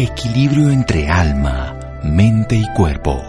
Equilibrio 0.00 0.70
entre 0.70 1.08
alma, 1.08 2.00
mente 2.04 2.54
y 2.54 2.64
cuerpo. 2.72 3.20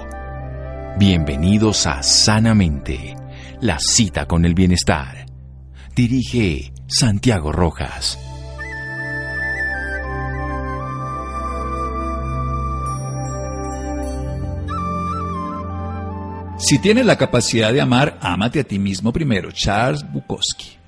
Bienvenidos 0.99 1.87
a 1.87 2.03
Sanamente, 2.03 3.15
la 3.59 3.79
cita 3.79 4.27
con 4.27 4.45
el 4.45 4.53
bienestar. 4.53 5.25
Dirige 5.95 6.71
Santiago 6.87 7.51
Rojas. 7.51 8.19
Si 16.59 16.77
tienes 16.77 17.07
la 17.07 17.17
capacidad 17.17 17.73
de 17.73 17.81
amar, 17.81 18.19
ámate 18.21 18.59
a 18.59 18.63
ti 18.63 18.77
mismo 18.77 19.11
primero. 19.11 19.49
Charles 19.51 20.05
Bukowski. 20.13 20.78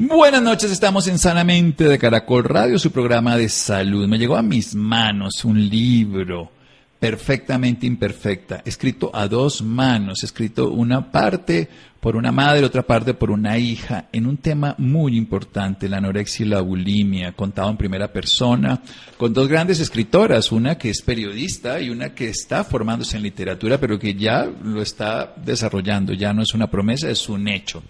Buenas 0.00 0.42
noches, 0.42 0.70
estamos 0.70 1.08
en 1.08 1.18
Sanamente 1.18 1.88
de 1.88 1.98
Caracol 1.98 2.44
Radio, 2.44 2.78
su 2.78 2.92
programa 2.92 3.36
de 3.36 3.48
salud. 3.48 4.06
Me 4.06 4.16
llegó 4.16 4.36
a 4.36 4.42
mis 4.42 4.76
manos 4.76 5.44
un 5.44 5.68
libro 5.68 6.52
perfectamente 7.00 7.84
imperfecta, 7.84 8.62
escrito 8.64 9.10
a 9.12 9.26
dos 9.26 9.60
manos, 9.60 10.22
escrito 10.22 10.70
una 10.70 11.10
parte 11.10 11.68
por 11.98 12.14
una 12.14 12.30
madre, 12.30 12.64
otra 12.64 12.84
parte 12.84 13.12
por 13.12 13.32
una 13.32 13.58
hija, 13.58 14.04
en 14.12 14.28
un 14.28 14.36
tema 14.36 14.76
muy 14.78 15.16
importante, 15.16 15.88
la 15.88 15.96
anorexia 15.96 16.46
y 16.46 16.48
la 16.48 16.60
bulimia, 16.60 17.32
contado 17.32 17.68
en 17.68 17.76
primera 17.76 18.12
persona, 18.12 18.80
con 19.16 19.32
dos 19.32 19.48
grandes 19.48 19.80
escritoras, 19.80 20.52
una 20.52 20.78
que 20.78 20.90
es 20.90 21.02
periodista 21.02 21.80
y 21.80 21.90
una 21.90 22.14
que 22.14 22.28
está 22.28 22.62
formándose 22.62 23.16
en 23.16 23.24
literatura, 23.24 23.78
pero 23.78 23.98
que 23.98 24.14
ya 24.14 24.48
lo 24.62 24.80
está 24.80 25.34
desarrollando, 25.44 26.12
ya 26.12 26.32
no 26.32 26.42
es 26.42 26.54
una 26.54 26.70
promesa, 26.70 27.10
es 27.10 27.28
un 27.28 27.48
hecho. 27.48 27.82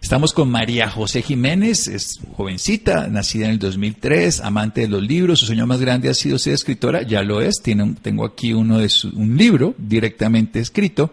Estamos 0.00 0.32
con 0.32 0.48
María 0.48 0.88
José 0.88 1.22
Jiménez, 1.22 1.88
es 1.88 2.20
jovencita, 2.36 3.08
nacida 3.08 3.46
en 3.46 3.52
el 3.52 3.58
2003, 3.58 4.40
amante 4.40 4.82
de 4.82 4.88
los 4.88 5.02
libros. 5.02 5.40
Su 5.40 5.46
sueño 5.46 5.66
más 5.66 5.80
grande 5.80 6.08
ha 6.08 6.14
sido 6.14 6.38
ser 6.38 6.54
escritora, 6.54 7.02
ya 7.02 7.22
lo 7.22 7.40
es. 7.40 7.60
Tiene 7.62 7.94
tengo 8.00 8.24
aquí 8.24 8.52
uno 8.52 8.78
de 8.78 8.88
su, 8.88 9.08
un 9.08 9.36
libro 9.36 9.74
directamente 9.76 10.60
escrito. 10.60 11.12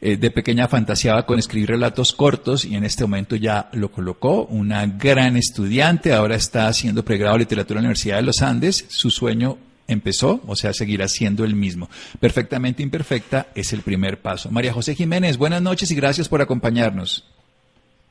Eh, 0.00 0.16
de 0.16 0.30
pequeña 0.30 0.68
fantaseaba 0.68 1.26
con 1.26 1.38
escribir 1.38 1.70
relatos 1.70 2.12
cortos 2.12 2.64
y 2.64 2.76
en 2.76 2.84
este 2.84 3.04
momento 3.04 3.36
ya 3.36 3.68
lo 3.72 3.92
colocó. 3.92 4.46
Una 4.46 4.86
gran 4.86 5.36
estudiante, 5.36 6.12
ahora 6.12 6.36
está 6.36 6.66
haciendo 6.66 7.04
pregrado 7.04 7.34
de 7.34 7.40
literatura 7.40 7.78
en 7.80 7.84
la 7.84 7.88
Universidad 7.88 8.16
de 8.16 8.22
los 8.22 8.42
Andes. 8.42 8.86
Su 8.88 9.10
sueño 9.10 9.58
empezó, 9.86 10.40
o 10.46 10.56
sea, 10.56 10.72
seguirá 10.72 11.08
siendo 11.08 11.44
el 11.44 11.54
mismo. 11.54 11.90
Perfectamente 12.20 12.82
imperfecta 12.82 13.48
es 13.54 13.72
el 13.72 13.82
primer 13.82 14.20
paso. 14.20 14.50
María 14.50 14.72
José 14.72 14.94
Jiménez, 14.94 15.36
buenas 15.36 15.62
noches 15.62 15.90
y 15.90 15.94
gracias 15.94 16.28
por 16.28 16.40
acompañarnos. 16.40 17.24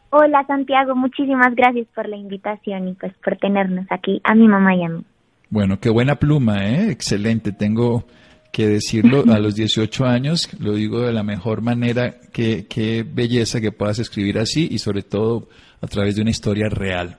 Hola 0.10 0.46
Santiago, 0.48 0.96
muchísimas 0.96 1.54
gracias 1.54 1.88
por 1.94 2.08
la 2.08 2.16
invitación 2.16 2.88
y 2.88 2.94
pues 2.94 3.14
por 3.24 3.36
tenernos 3.38 3.86
aquí 3.90 4.22
a 4.24 4.36
mi 4.36 4.48
mamá 4.48 4.76
y 4.76 4.84
a 4.84 4.90
mí. 4.90 5.04
Bueno, 5.50 5.80
qué 5.80 5.90
buena 5.90 6.16
pluma, 6.16 6.66
¿eh? 6.66 6.92
Excelente. 6.92 7.52
Tengo 7.52 8.06
que 8.52 8.68
decirlo 8.68 9.24
a 9.32 9.40
los 9.40 9.56
18 9.56 10.06
años, 10.06 10.50
lo 10.62 10.74
digo 10.74 11.02
de 11.02 11.14
la 11.14 11.24
mejor 11.24 11.62
manera, 11.62 12.16
qué, 12.34 12.66
qué 12.70 13.04
belleza 13.04 13.60
que 13.60 13.72
puedas 13.72 14.00
escribir 14.00 14.40
así 14.40 14.68
y 14.72 14.78
sobre 14.80 15.04
todo 15.04 15.50
a 15.82 15.88
través 15.88 16.16
de 16.16 16.22
una 16.22 16.32
historia 16.32 16.70
real. 16.70 17.18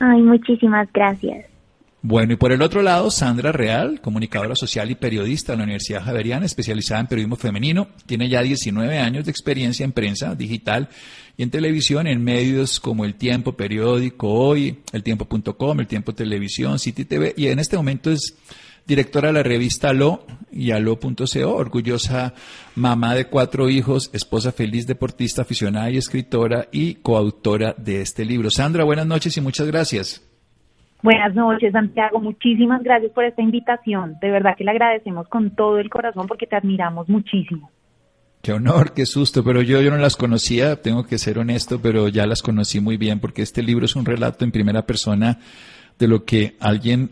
Ay, 0.00 0.22
muchísimas 0.22 0.92
gracias. 0.92 1.51
Bueno, 2.04 2.32
y 2.32 2.36
por 2.36 2.50
el 2.50 2.62
otro 2.62 2.82
lado, 2.82 3.12
Sandra 3.12 3.52
Real, 3.52 4.00
comunicadora 4.00 4.56
social 4.56 4.90
y 4.90 4.96
periodista 4.96 5.52
de 5.52 5.58
la 5.58 5.64
Universidad 5.64 6.02
Javeriana, 6.02 6.46
especializada 6.46 7.00
en 7.00 7.06
periodismo 7.06 7.36
femenino, 7.36 7.86
tiene 8.06 8.28
ya 8.28 8.42
19 8.42 8.98
años 8.98 9.24
de 9.24 9.30
experiencia 9.30 9.84
en 9.84 9.92
prensa 9.92 10.34
digital 10.34 10.88
y 11.36 11.44
en 11.44 11.50
televisión 11.50 12.08
en 12.08 12.24
medios 12.24 12.80
como 12.80 13.04
El 13.04 13.14
Tiempo, 13.14 13.52
Periódico, 13.52 14.28
Hoy, 14.28 14.80
El 14.92 15.04
Tiempo.com, 15.04 15.78
El 15.78 15.86
Tiempo 15.86 16.12
Televisión, 16.12 16.80
City 16.80 17.04
TV, 17.04 17.34
y 17.36 17.46
en 17.46 17.60
este 17.60 17.76
momento 17.76 18.10
es 18.10 18.34
directora 18.84 19.28
de 19.28 19.34
la 19.34 19.44
revista 19.44 19.90
Aló 19.90 20.26
y 20.50 20.72
Aló.co, 20.72 21.54
orgullosa 21.54 22.34
mamá 22.74 23.14
de 23.14 23.26
cuatro 23.26 23.70
hijos, 23.70 24.10
esposa 24.12 24.50
feliz, 24.50 24.88
deportista, 24.88 25.42
aficionada 25.42 25.88
y 25.88 25.98
escritora 25.98 26.68
y 26.72 26.94
coautora 26.94 27.76
de 27.78 28.00
este 28.00 28.24
libro. 28.24 28.50
Sandra, 28.50 28.82
buenas 28.82 29.06
noches 29.06 29.36
y 29.36 29.40
muchas 29.40 29.68
gracias. 29.68 30.31
Buenas 31.02 31.34
noches, 31.34 31.72
Santiago. 31.72 32.20
Muchísimas 32.20 32.82
gracias 32.82 33.10
por 33.12 33.24
esta 33.24 33.42
invitación. 33.42 34.16
De 34.20 34.30
verdad 34.30 34.54
que 34.56 34.64
le 34.64 34.70
agradecemos 34.70 35.26
con 35.28 35.50
todo 35.50 35.78
el 35.78 35.90
corazón 35.90 36.28
porque 36.28 36.46
te 36.46 36.56
admiramos 36.56 37.08
muchísimo. 37.08 37.70
Qué 38.40 38.52
honor, 38.52 38.92
qué 38.92 39.06
susto, 39.06 39.44
pero 39.44 39.62
yo, 39.62 39.80
yo 39.82 39.90
no 39.90 39.98
las 39.98 40.16
conocía, 40.16 40.80
tengo 40.80 41.04
que 41.04 41.18
ser 41.18 41.38
honesto, 41.38 41.80
pero 41.80 42.08
ya 42.08 42.26
las 42.26 42.42
conocí 42.42 42.80
muy 42.80 42.96
bien 42.96 43.20
porque 43.20 43.42
este 43.42 43.62
libro 43.62 43.84
es 43.84 43.94
un 43.94 44.04
relato 44.04 44.44
en 44.44 44.50
primera 44.50 44.82
persona 44.82 45.38
de 45.98 46.08
lo 46.08 46.24
que 46.24 46.56
alguien 46.58 47.10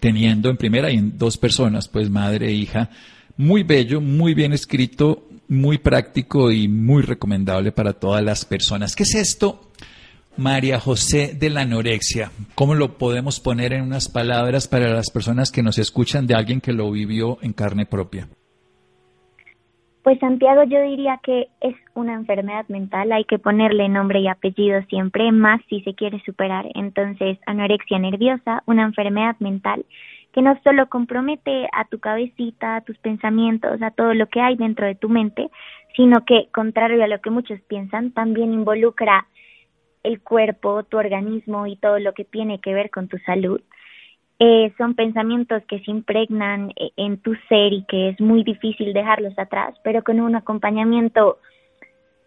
teniendo 0.00 0.50
en 0.50 0.56
primera 0.56 0.90
y 0.90 0.96
en 0.96 1.16
dos 1.16 1.38
personas, 1.38 1.88
pues 1.88 2.10
madre 2.10 2.48
e 2.48 2.52
hija, 2.52 2.90
muy 3.36 3.62
bello, 3.62 4.00
muy 4.00 4.34
bien 4.34 4.52
escrito, 4.52 5.28
muy 5.48 5.78
práctico 5.78 6.50
y 6.50 6.68
muy 6.68 7.02
recomendable 7.02 7.72
para 7.72 7.92
todas 7.92 8.22
las 8.22 8.44
personas. 8.44 8.96
¿Qué 8.96 9.04
es 9.04 9.14
esto? 9.14 9.70
María 10.36 10.80
José 10.80 11.34
de 11.38 11.50
la 11.50 11.62
anorexia. 11.62 12.30
¿Cómo 12.54 12.74
lo 12.74 12.96
podemos 12.96 13.40
poner 13.40 13.72
en 13.72 13.82
unas 13.82 14.08
palabras 14.08 14.66
para 14.66 14.88
las 14.88 15.10
personas 15.10 15.52
que 15.52 15.62
nos 15.62 15.78
escuchan 15.78 16.26
de 16.26 16.34
alguien 16.34 16.60
que 16.60 16.72
lo 16.72 16.90
vivió 16.90 17.38
en 17.42 17.52
carne 17.52 17.86
propia? 17.86 18.28
Pues 20.02 20.18
Santiago, 20.18 20.64
yo 20.64 20.82
diría 20.82 21.20
que 21.22 21.46
es 21.60 21.76
una 21.94 22.14
enfermedad 22.14 22.66
mental, 22.68 23.12
hay 23.12 23.24
que 23.24 23.38
ponerle 23.38 23.88
nombre 23.88 24.20
y 24.20 24.26
apellido 24.26 24.82
siempre, 24.88 25.30
más 25.30 25.60
si 25.68 25.80
se 25.82 25.94
quiere 25.94 26.20
superar. 26.24 26.66
Entonces, 26.74 27.38
anorexia 27.46 28.00
nerviosa, 28.00 28.64
una 28.66 28.82
enfermedad 28.82 29.36
mental 29.38 29.84
que 30.32 30.42
no 30.42 30.58
solo 30.64 30.88
compromete 30.88 31.68
a 31.72 31.84
tu 31.84 32.00
cabecita, 32.00 32.76
a 32.76 32.80
tus 32.80 32.98
pensamientos, 32.98 33.80
a 33.82 33.90
todo 33.90 34.14
lo 34.14 34.26
que 34.26 34.40
hay 34.40 34.56
dentro 34.56 34.86
de 34.86 34.94
tu 34.94 35.08
mente, 35.08 35.50
sino 35.94 36.24
que, 36.24 36.48
contrario 36.52 37.04
a 37.04 37.06
lo 37.06 37.20
que 37.20 37.30
muchos 37.30 37.60
piensan, 37.68 38.12
también 38.12 38.52
involucra 38.52 39.26
el 40.02 40.20
cuerpo, 40.20 40.82
tu 40.84 40.98
organismo 40.98 41.66
y 41.66 41.76
todo 41.76 41.98
lo 41.98 42.12
que 42.12 42.24
tiene 42.24 42.60
que 42.60 42.74
ver 42.74 42.90
con 42.90 43.08
tu 43.08 43.18
salud. 43.18 43.60
Eh, 44.38 44.72
son 44.76 44.94
pensamientos 44.94 45.62
que 45.68 45.78
se 45.80 45.90
impregnan 45.90 46.72
eh, 46.76 46.90
en 46.96 47.18
tu 47.18 47.34
ser 47.48 47.72
y 47.72 47.84
que 47.84 48.08
es 48.08 48.20
muy 48.20 48.42
difícil 48.42 48.92
dejarlos 48.92 49.38
atrás, 49.38 49.74
pero 49.84 50.02
con 50.02 50.20
un 50.20 50.34
acompañamiento 50.34 51.38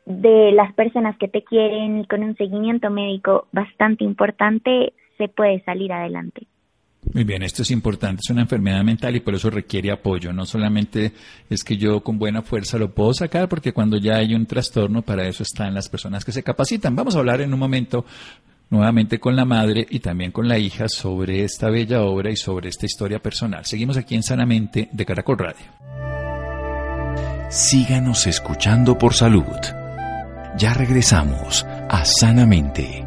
de 0.06 0.52
las 0.52 0.72
personas 0.74 1.18
que 1.18 1.28
te 1.28 1.44
quieren 1.44 2.00
y 2.00 2.06
con 2.06 2.24
un 2.24 2.38
seguimiento 2.38 2.90
médico 2.90 3.48
bastante 3.52 4.04
importante, 4.04 4.94
se 5.18 5.28
puede 5.28 5.62
salir 5.64 5.92
adelante. 5.92 6.48
Muy 7.14 7.24
bien, 7.24 7.44
esto 7.44 7.62
es 7.62 7.72
importante, 7.72 8.22
es 8.26 8.30
una 8.30 8.42
enfermedad 8.42 8.84
mental 8.84 9.16
y 9.16 9.20
por 9.20 9.36
eso 9.36 9.50
requiere 9.50 9.92
apoyo. 9.92 10.34
No 10.34 10.46
solamente 10.46 11.14
es 11.50 11.64
que 11.64 11.78
yo 11.78 12.02
con 12.02 12.18
buena 12.18 12.42
fuerza 12.42 12.78
lo 12.78 12.94
puedo 12.94 13.14
sacar, 13.14 13.48
porque 13.48 13.74
cuando 13.74 13.98
ya 13.98 14.18
hay 14.18 14.34
un 14.34 14.46
trastorno, 14.46 15.02
para 15.02 15.28
eso 15.28 15.44
están 15.44 15.74
las 15.74 15.88
personas 15.88 16.26
que 16.26 16.32
se 16.32 16.44
capacitan. 16.44 16.96
Vamos 16.96 17.16
a 17.16 17.20
hablar 17.20 17.42
en 17.42 17.54
un 17.54 17.60
momento 17.60 18.06
nuevamente 18.70 19.20
con 19.20 19.36
la 19.36 19.46
madre 19.46 19.86
y 19.90 20.00
también 20.00 20.32
con 20.32 20.48
la 20.48 20.58
hija 20.58 20.90
sobre 20.90 21.44
esta 21.44 21.70
bella 21.70 22.02
obra 22.02 22.32
y 22.32 22.36
sobre 22.36 22.70
esta 22.70 22.86
historia 22.86 23.20
personal. 23.20 23.66
Seguimos 23.66 23.98
aquí 23.98 24.16
en 24.16 24.24
Sanamente 24.24 24.90
de 24.92 25.06
Caracol 25.06 25.38
Radio. 25.38 25.66
Síganos 27.50 28.28
escuchando 28.28 28.98
por 28.98 29.14
salud. 29.14 29.46
Ya 30.58 30.74
regresamos 30.74 31.66
a 31.90 32.04
Sanamente. 32.04 33.05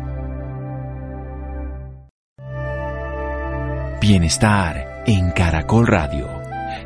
Bienestar 4.01 5.03
en 5.07 5.33
Caracol 5.33 5.85
Radio. 5.85 6.29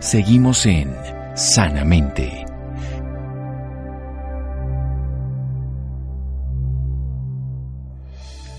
Seguimos 0.01 0.65
en 0.65 0.97
Sanamente. 1.35 2.47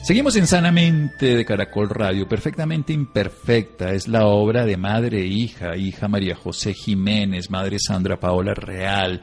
Seguimos 0.04 0.36
en 0.36 0.46
Sanamente 0.46 1.36
de 1.36 1.46
Caracol 1.46 1.90
Radio, 1.90 2.28
perfectamente 2.28 2.94
imperfecta. 2.94 3.92
Es 3.92 4.08
la 4.08 4.28
obra 4.28 4.66
de 4.66 4.78
madre 4.78 5.22
e 5.22 5.26
hija, 5.26 5.76
hija 5.76 6.08
María 6.08 6.36
José 6.36 6.76
Jiménez, 6.76 7.50
madre 7.50 7.78
Sandra 7.80 8.20
Paola 8.20 8.54
Real, 8.54 9.20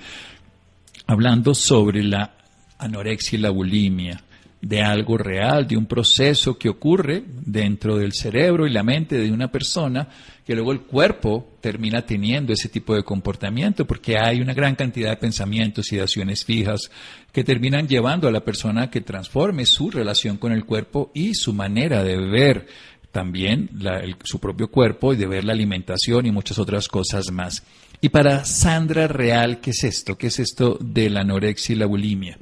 hablando 1.06 1.55
sobre 1.55 2.03
la 2.03 2.33
anorexia 2.79 3.38
y 3.38 3.43
la 3.43 3.50
bulimia 3.50 4.25
de 4.61 4.83
algo 4.83 5.17
real, 5.17 5.67
de 5.67 5.77
un 5.77 5.87
proceso 5.87 6.59
que 6.59 6.69
ocurre 6.69 7.23
dentro 7.27 7.97
del 7.97 8.12
cerebro 8.12 8.67
y 8.67 8.73
la 8.73 8.83
mente 8.83 9.17
de 9.17 9.33
una 9.33 9.51
persona, 9.51 10.09
que 10.45 10.55
luego 10.55 10.73
el 10.73 10.81
cuerpo 10.81 11.53
termina 11.61 12.03
teniendo 12.05 12.53
ese 12.53 12.69
tipo 12.69 12.95
de 12.95 13.03
comportamiento, 13.03 13.87
porque 13.87 14.19
hay 14.19 14.41
una 14.41 14.53
gran 14.53 14.75
cantidad 14.75 15.11
de 15.11 15.17
pensamientos 15.17 15.91
y 15.93 15.97
de 15.97 16.03
acciones 16.03 16.45
fijas 16.45 16.91
que 17.33 17.45
terminan 17.45 17.89
llevando 17.89 18.29
a 18.29 18.33
la 18.33 18.45
persona 18.45 18.91
que 18.91 19.01
transforme 19.01 19.65
su 19.65 19.91
relación 19.91 20.37
con 20.37 20.53
el 20.53 20.65
cuerpo 20.65 21.11
y 21.15 21.35
su 21.35 21.55
manera 21.55 22.03
de 22.03 22.17
ver 22.17 22.67
también 23.12 23.71
su 24.23 24.39
propio 24.39 24.71
cuerpo 24.71 25.12
y 25.12 25.17
de 25.17 25.27
ver 25.27 25.45
la 25.45 25.53
alimentación 25.53 26.27
y 26.27 26.33
muchas 26.33 26.59
otras 26.59 26.87
cosas 26.87 27.31
más. 27.31 27.65
Y 28.01 28.09
para 28.11 28.45
Sandra 28.45 29.09
Real, 29.09 29.61
¿qué 29.61 29.71
es 29.71 29.85
esto? 29.85 30.17
¿Qué 30.17 30.29
es 30.29 30.39
esto 30.39 30.79
de 30.81 31.11
la 31.11 31.21
anorexia 31.21 31.75
y 31.75 31.79
la 31.79 31.87
bulimia? 31.87 32.39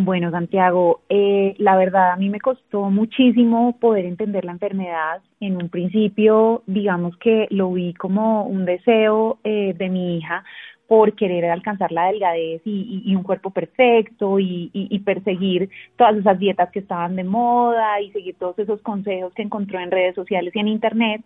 Bueno, 0.00 0.30
Santiago, 0.30 1.00
eh, 1.08 1.56
la 1.58 1.76
verdad 1.76 2.12
a 2.12 2.16
mí 2.16 2.28
me 2.30 2.38
costó 2.38 2.88
muchísimo 2.88 3.76
poder 3.80 4.04
entender 4.04 4.44
la 4.44 4.52
enfermedad. 4.52 5.22
En 5.40 5.56
un 5.56 5.68
principio, 5.70 6.62
digamos 6.66 7.16
que 7.16 7.48
lo 7.50 7.72
vi 7.72 7.94
como 7.94 8.44
un 8.44 8.64
deseo 8.64 9.38
eh, 9.42 9.74
de 9.76 9.88
mi 9.88 10.16
hija 10.16 10.44
por 10.86 11.14
querer 11.14 11.46
alcanzar 11.46 11.90
la 11.90 12.06
delgadez 12.06 12.62
y, 12.64 13.12
un 13.14 13.24
cuerpo 13.24 13.50
perfecto 13.50 14.38
y, 14.38 14.70
y, 14.72 14.98
perseguir 15.00 15.68
todas 15.96 16.16
esas 16.16 16.38
dietas 16.38 16.70
que 16.70 16.78
estaban 16.78 17.16
de 17.16 17.24
moda 17.24 18.00
y 18.00 18.12
seguir 18.12 18.36
todos 18.36 18.58
esos 18.58 18.80
consejos 18.80 19.34
que 19.34 19.42
encontró 19.42 19.80
en 19.80 19.90
redes 19.90 20.14
sociales 20.14 20.54
y 20.54 20.60
en 20.60 20.68
internet. 20.68 21.22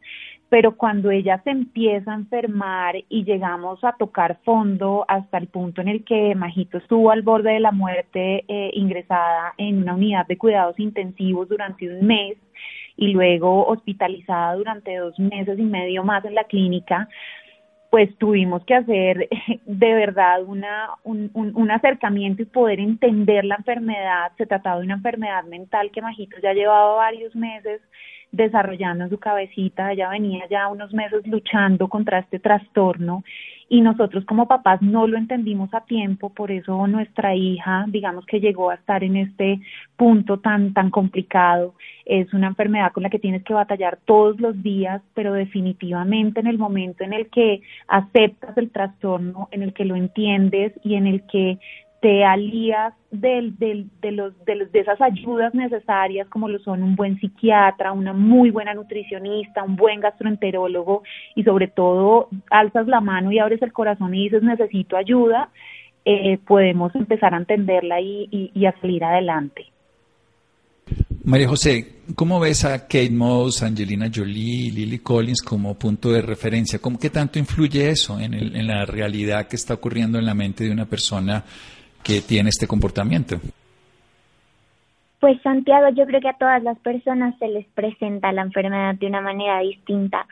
Pero 0.53 0.77
cuando 0.77 1.11
ella 1.11 1.41
se 1.45 1.51
empieza 1.51 2.13
a 2.13 2.17
enfermar 2.17 2.95
y 3.09 3.25
llegamos 3.25 3.83
a 3.83 3.93
tocar 3.93 4.37
fondo 4.45 5.03
hasta 5.09 5.39
el 5.39 5.47
punto 5.47 5.81
en 5.81 5.89
el 5.89 6.05
que 6.05 6.35
Majito 6.35 6.77
estuvo 6.77 7.11
al 7.11 7.23
borde 7.23 7.53
de 7.53 7.61
la 7.61 7.73
muerte 7.73 8.45
eh, 8.47 8.71
ingresada 8.75 9.55
en 9.57 9.79
una 9.79 9.95
unidad 9.95 10.27
de 10.27 10.37
cuidados 10.37 10.79
intensivos 10.79 11.49
durante 11.49 11.89
un 11.89 12.07
mes, 12.07 12.37
y 12.99 13.15
luego 13.15 13.67
hospitalizada 13.67 14.55
durante 14.57 14.95
dos 14.95 15.19
meses 15.19 15.59
y 15.59 15.63
medio 15.63 16.05
más 16.05 16.23
en 16.27 16.35
la 16.35 16.45
clínica, 16.45 17.09
pues 17.89 18.15
tuvimos 18.19 18.63
que 18.67 18.75
hacer 18.75 19.31
de 19.65 19.95
verdad 19.95 20.43
una, 20.45 20.91
un, 21.03 21.31
un, 21.33 21.71
acercamiento 21.71 22.43
y 22.43 22.45
poder 22.45 22.79
entender 22.79 23.47
la 23.47 23.55
enfermedad. 23.55 24.33
Se 24.37 24.45
trataba 24.45 24.81
de 24.81 24.85
una 24.85 24.97
enfermedad 24.97 25.45
mental 25.45 25.91
que 25.93 26.03
Majito 26.03 26.37
ya 26.43 26.53
llevaba 26.53 26.97
varios 26.97 27.35
meses 27.35 27.81
desarrollando 28.33 29.05
en 29.05 29.11
su 29.11 29.19
cabecita, 29.19 29.93
ella 29.93 30.09
venía 30.09 30.47
ya 30.51 30.69
unos 30.69 30.93
meses 30.93 31.27
luchando 31.27 31.89
contra 31.89 32.19
este 32.19 32.39
trastorno 32.39 33.23
y 33.73 33.81
nosotros 33.81 34.27
como 34.27 34.47
papás 34.47 34.83
no 34.83 35.07
lo 35.07 35.17
entendimos 35.17 35.73
a 35.73 35.81
tiempo, 35.83 36.29
por 36.29 36.51
eso 36.51 36.87
nuestra 36.87 37.35
hija, 37.35 37.87
digamos 37.89 38.27
que 38.27 38.39
llegó 38.39 38.69
a 38.69 38.75
estar 38.75 39.03
en 39.03 39.17
este 39.17 39.61
punto 39.97 40.41
tan 40.41 40.75
tan 40.75 40.91
complicado. 40.91 41.75
Es 42.05 42.35
una 42.35 42.49
enfermedad 42.49 42.93
con 42.93 43.03
la 43.03 43.09
que 43.09 43.19
tienes 43.19 43.43
que 43.45 43.55
batallar 43.55 43.99
todos 44.05 44.39
los 44.41 44.63
días, 44.63 45.01
pero 45.15 45.33
definitivamente 45.33 46.41
en 46.41 46.49
el 46.49 46.59
momento 46.59 47.03
en 47.03 47.15
el 47.15 47.29
que 47.31 47.63
aceptas 47.89 48.59
el 48.59 48.71
trastorno, 48.71 49.49
en 49.53 49.63
el 49.63 49.73
que 49.73 49.87
lo 49.87 49.97
entiendes 49.97 50.75
y 50.85 50.97
en 50.97 51.07
el 51.07 51.23
que 51.27 51.59
te 52.03 52.25
alías 52.25 52.95
de, 53.13 53.43
los, 53.43 54.35
de, 54.45 54.57
los, 54.57 54.73
de 54.73 54.81
esas 54.81 55.01
ayudas 55.01 55.55
necesarias 55.55 56.27
como 56.29 56.49
lo 56.49 56.59
son 56.59 56.83
un 56.83 56.97
buen 56.97 57.21
psiquiatra, 57.21 57.93
una 57.93 58.13
muy 58.13 58.51
buena 58.51 58.75
nutricionista, 58.75 59.63
un 59.63 59.77
buen 59.77 60.01
gastroenterólogo 60.01 61.05
y 61.37 61.45
sobre 61.45 61.69
todo 61.69 62.29
alzas 62.51 62.89
la 62.89 63.01
mano 63.01 63.31
y 63.31 63.39
abres 63.39 63.63
el 63.63 63.73
corazón 63.73 64.17
y 64.17 64.25
dices 64.25 64.43
necesito 64.43 64.97
ayuda, 64.97 65.51
eh, 66.05 66.39
podemos 66.45 66.93
empezar 66.97 67.35
a 67.35 67.37
entenderla 67.37 68.01
y, 68.01 68.51
y, 68.53 68.67
a 68.67 68.75
salir 68.81 69.05
adelante. 69.05 69.67
María 71.23 71.47
José, 71.47 72.01
¿cómo 72.17 72.41
ves 72.41 72.65
a 72.65 72.81
Kate 72.89 73.11
Moss, 73.13 73.63
Angelina 73.63 74.11
Jolie, 74.13 74.73
Lily 74.73 74.99
Collins 74.99 75.41
como 75.41 75.79
punto 75.79 76.11
de 76.11 76.21
referencia? 76.21 76.81
¿Cómo, 76.81 76.99
¿Qué 76.99 77.11
tanto 77.11 77.39
influye 77.39 77.91
eso 77.91 78.19
en, 78.19 78.35
el, 78.35 78.57
en 78.57 78.67
la 78.67 78.85
realidad 78.87 79.47
que 79.47 79.55
está 79.55 79.75
ocurriendo 79.75 80.19
en 80.19 80.27
la 80.27 80.35
mente 80.35 80.65
de 80.65 80.73
una 80.73 80.87
persona 80.87 81.45
que 82.05 82.21
tiene 82.21 82.49
este 82.49 82.67
comportamiento? 82.67 83.37
Pues 85.21 85.41
Santiago, 85.43 85.89
yo 85.95 86.05
creo 86.07 86.21
que 86.21 86.29
a 86.29 86.37
todas 86.37 86.63
las 86.63 86.79
personas 86.79 87.39
se 87.39 87.49
les 87.49 87.67
presenta 87.69 88.33
la 88.33 88.43
enfermedad 88.43 88.97
de 88.97 89.07
una 89.07 89.21
manera 89.21 89.61
distinta 89.61 90.27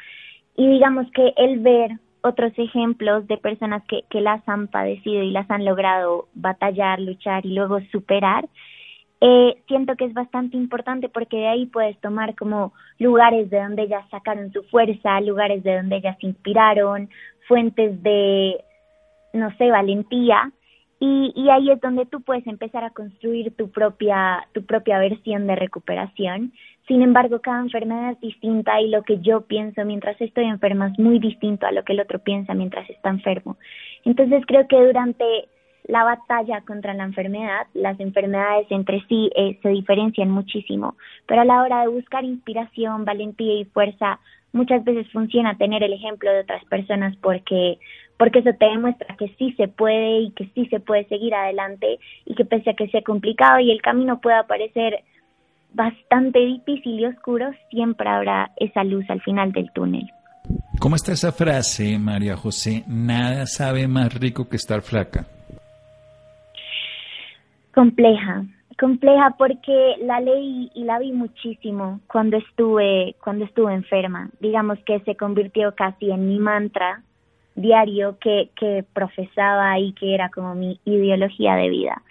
y 0.56 0.66
digamos 0.66 1.06
que 1.12 1.32
el 1.36 1.60
ver 1.60 1.92
otros 2.22 2.52
ejemplos 2.56 3.26
de 3.28 3.38
personas 3.38 3.82
que, 3.88 4.02
que 4.10 4.20
las 4.20 4.46
han 4.48 4.68
padecido 4.68 5.22
y 5.22 5.30
las 5.30 5.50
han 5.50 5.64
logrado 5.64 6.28
batallar, 6.34 7.00
luchar 7.00 7.46
y 7.46 7.54
luego 7.54 7.78
superar, 7.92 8.46
eh, 9.22 9.56
siento 9.68 9.96
que 9.96 10.06
es 10.06 10.14
bastante 10.14 10.56
importante 10.56 11.08
porque 11.10 11.36
de 11.36 11.48
ahí 11.48 11.66
puedes 11.66 11.98
tomar 12.00 12.34
como 12.34 12.72
lugares 12.98 13.50
de 13.50 13.60
donde 13.60 13.82
ellas 13.82 14.04
sacaron 14.10 14.50
su 14.52 14.62
fuerza, 14.64 15.20
lugares 15.20 15.62
de 15.62 15.76
donde 15.76 15.96
ellas 15.96 16.16
se 16.20 16.26
inspiraron, 16.26 17.10
fuentes 17.46 18.02
de, 18.02 18.56
no 19.34 19.54
sé, 19.56 19.70
valentía 19.70 20.50
y, 21.02 21.32
y, 21.34 21.48
ahí 21.48 21.70
es 21.70 21.80
donde 21.80 22.04
tú 22.04 22.20
puedes 22.20 22.46
empezar 22.46 22.84
a 22.84 22.90
construir 22.90 23.56
tu 23.56 23.70
propia, 23.70 24.46
tu 24.52 24.66
propia 24.66 24.98
versión 24.98 25.46
de 25.46 25.56
recuperación. 25.56 26.52
Sin 26.86 27.00
embargo, 27.00 27.40
cada 27.40 27.62
enfermedad 27.62 28.12
es 28.12 28.20
distinta 28.20 28.78
y 28.82 28.88
lo 28.90 29.02
que 29.02 29.18
yo 29.20 29.40
pienso 29.40 29.82
mientras 29.86 30.20
estoy 30.20 30.44
enferma 30.44 30.88
es 30.88 30.98
muy 30.98 31.18
distinto 31.18 31.66
a 31.66 31.72
lo 31.72 31.84
que 31.84 31.94
el 31.94 32.00
otro 32.00 32.18
piensa 32.18 32.52
mientras 32.52 32.88
está 32.90 33.08
enfermo. 33.08 33.56
Entonces 34.04 34.44
creo 34.46 34.68
que 34.68 34.76
durante 34.76 35.24
la 35.84 36.04
batalla 36.04 36.60
contra 36.62 36.92
la 36.92 37.04
enfermedad, 37.04 37.66
las 37.72 37.98
enfermedades 37.98 38.66
entre 38.70 39.00
sí 39.08 39.30
eh, 39.34 39.58
se 39.62 39.70
diferencian 39.70 40.30
muchísimo, 40.30 40.96
pero 41.26 41.40
a 41.40 41.44
la 41.46 41.62
hora 41.62 41.80
de 41.80 41.88
buscar 41.88 42.24
inspiración, 42.24 43.06
valentía 43.06 43.54
y 43.54 43.64
fuerza, 43.64 44.20
muchas 44.52 44.84
veces 44.84 45.10
funciona 45.12 45.56
tener 45.56 45.82
el 45.82 45.92
ejemplo 45.92 46.30
de 46.30 46.40
otras 46.40 46.64
personas 46.66 47.16
porque 47.22 47.78
porque 48.20 48.40
eso 48.40 48.50
te 48.52 48.66
demuestra 48.66 49.16
que 49.16 49.34
sí 49.38 49.54
se 49.56 49.66
puede 49.66 50.20
y 50.20 50.32
que 50.32 50.44
sí 50.54 50.66
se 50.66 50.78
puede 50.78 51.06
seguir 51.06 51.34
adelante 51.34 51.98
y 52.26 52.34
que 52.34 52.44
pese 52.44 52.68
a 52.68 52.74
que 52.74 52.86
sea 52.88 53.00
complicado 53.00 53.60
y 53.60 53.70
el 53.70 53.80
camino 53.80 54.20
pueda 54.20 54.46
parecer 54.46 55.02
bastante 55.72 56.38
difícil 56.38 57.00
y 57.00 57.06
oscuro, 57.06 57.50
siempre 57.70 58.10
habrá 58.10 58.50
esa 58.56 58.84
luz 58.84 59.08
al 59.08 59.22
final 59.22 59.52
del 59.52 59.72
túnel. 59.72 60.06
¿Cómo 60.78 60.96
está 60.96 61.12
esa 61.12 61.32
frase, 61.32 61.98
María 61.98 62.36
José? 62.36 62.84
Nada 62.86 63.46
sabe 63.46 63.88
más 63.88 64.12
rico 64.12 64.50
que 64.50 64.56
estar 64.56 64.82
flaca. 64.82 65.24
Compleja, 67.74 68.44
compleja 68.78 69.34
porque 69.38 69.94
la 70.02 70.20
leí 70.20 70.70
y 70.74 70.84
la 70.84 70.98
vi 70.98 71.12
muchísimo 71.12 72.00
cuando 72.06 72.36
estuve 72.36 73.14
cuando 73.24 73.46
estuve 73.46 73.72
enferma. 73.72 74.28
Digamos 74.40 74.78
que 74.84 75.00
se 75.06 75.16
convirtió 75.16 75.74
casi 75.74 76.10
en 76.10 76.28
mi 76.28 76.38
mantra 76.38 77.02
diario 77.54 78.18
que, 78.18 78.50
que 78.56 78.84
profesaba 78.92 79.78
y 79.78 79.92
que 79.92 80.14
era 80.14 80.28
como 80.30 80.54
mi 80.54 80.80
ideología 80.84 81.56
de 81.56 81.68
vida. 81.68 82.02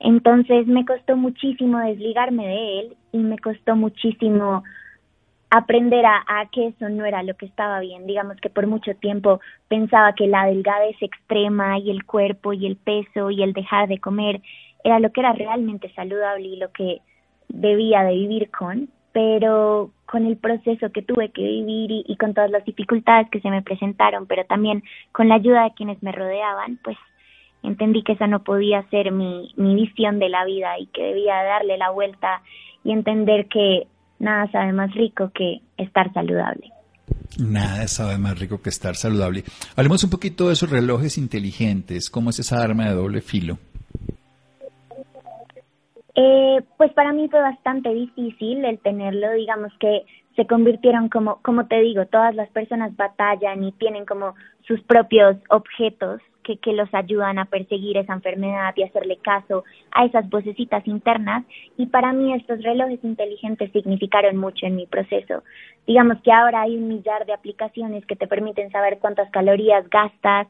Entonces 0.00 0.66
me 0.66 0.84
costó 0.84 1.16
muchísimo 1.16 1.78
desligarme 1.80 2.46
de 2.46 2.80
él 2.80 2.96
y 3.12 3.18
me 3.18 3.38
costó 3.38 3.74
muchísimo 3.74 4.62
aprender 5.50 6.04
a, 6.04 6.48
que 6.52 6.68
eso 6.68 6.88
no 6.88 7.04
era 7.04 7.22
lo 7.22 7.34
que 7.34 7.46
estaba 7.46 7.80
bien. 7.80 8.06
Digamos 8.06 8.36
que 8.36 8.50
por 8.50 8.66
mucho 8.66 8.94
tiempo 8.94 9.40
pensaba 9.68 10.12
que 10.14 10.26
la 10.26 10.46
delgadez 10.46 10.96
extrema 11.00 11.78
y 11.78 11.90
el 11.90 12.04
cuerpo 12.04 12.52
y 12.52 12.66
el 12.66 12.76
peso 12.76 13.30
y 13.30 13.42
el 13.42 13.52
dejar 13.52 13.88
de 13.88 13.98
comer 13.98 14.40
era 14.84 15.00
lo 15.00 15.10
que 15.10 15.20
era 15.20 15.32
realmente 15.32 15.92
saludable 15.94 16.46
y 16.46 16.56
lo 16.56 16.70
que 16.70 17.00
debía 17.48 18.02
de 18.04 18.14
vivir 18.14 18.50
con, 18.50 18.90
pero 19.12 19.90
con 20.10 20.24
el 20.24 20.38
proceso 20.38 20.90
que 20.90 21.02
tuve 21.02 21.30
que 21.30 21.42
vivir 21.42 22.04
y, 22.06 22.16
con 22.16 22.32
todas 22.32 22.50
las 22.50 22.64
dificultades 22.64 23.28
que 23.30 23.40
se 23.40 23.50
me 23.50 23.62
presentaron, 23.62 24.26
pero 24.26 24.44
también 24.46 24.82
con 25.12 25.28
la 25.28 25.34
ayuda 25.34 25.64
de 25.64 25.74
quienes 25.74 26.02
me 26.02 26.12
rodeaban, 26.12 26.78
pues 26.82 26.96
entendí 27.62 28.02
que 28.02 28.12
esa 28.12 28.26
no 28.26 28.42
podía 28.42 28.82
ser 28.88 29.12
mi, 29.12 29.52
mi 29.56 29.74
visión 29.74 30.18
de 30.18 30.30
la 30.30 30.46
vida 30.46 30.78
y 30.78 30.86
que 30.86 31.02
debía 31.02 31.34
darle 31.42 31.76
la 31.76 31.90
vuelta 31.90 32.40
y 32.84 32.92
entender 32.92 33.48
que 33.48 33.86
nada 34.18 34.50
sabe 34.50 34.72
más 34.72 34.94
rico 34.94 35.30
que 35.34 35.60
estar 35.76 36.10
saludable. 36.14 36.72
Nada 37.38 37.86
sabe 37.86 38.16
más 38.16 38.38
rico 38.38 38.62
que 38.62 38.70
estar 38.70 38.96
saludable. 38.96 39.44
Hablemos 39.76 40.02
un 40.04 40.10
poquito 40.10 40.48
de 40.48 40.54
esos 40.54 40.70
relojes 40.70 41.18
inteligentes. 41.18 42.10
¿Cómo 42.10 42.30
es 42.30 42.38
esa 42.38 42.62
arma 42.62 42.86
de 42.86 42.94
doble 42.94 43.20
filo? 43.20 43.58
Eh, 46.20 46.62
pues 46.76 46.92
para 46.94 47.12
mí 47.12 47.28
fue 47.28 47.40
bastante 47.40 47.94
difícil 47.94 48.64
el 48.64 48.80
tenerlo, 48.80 49.30
digamos 49.34 49.72
que 49.78 50.04
se 50.34 50.48
convirtieron 50.48 51.08
como, 51.08 51.40
como 51.42 51.68
te 51.68 51.80
digo, 51.80 52.06
todas 52.06 52.34
las 52.34 52.48
personas 52.50 52.96
batallan 52.96 53.62
y 53.62 53.70
tienen 53.70 54.04
como 54.04 54.34
sus 54.66 54.80
propios 54.82 55.36
objetos 55.48 56.20
que, 56.42 56.56
que 56.56 56.72
los 56.72 56.92
ayudan 56.92 57.38
a 57.38 57.44
perseguir 57.44 57.98
esa 57.98 58.14
enfermedad 58.14 58.74
y 58.74 58.82
hacerle 58.82 59.18
caso 59.18 59.62
a 59.92 60.06
esas 60.06 60.28
vocecitas 60.28 60.84
internas 60.88 61.44
y 61.76 61.86
para 61.86 62.12
mí 62.12 62.34
estos 62.34 62.64
relojes 62.64 62.98
inteligentes 63.04 63.70
significaron 63.70 64.38
mucho 64.38 64.66
en 64.66 64.74
mi 64.74 64.86
proceso. 64.86 65.44
Digamos 65.86 66.20
que 66.22 66.32
ahora 66.32 66.62
hay 66.62 66.76
un 66.76 66.88
millar 66.88 67.26
de 67.26 67.32
aplicaciones 67.32 68.04
que 68.06 68.16
te 68.16 68.26
permiten 68.26 68.72
saber 68.72 68.98
cuántas 68.98 69.30
calorías 69.30 69.88
gastas, 69.88 70.48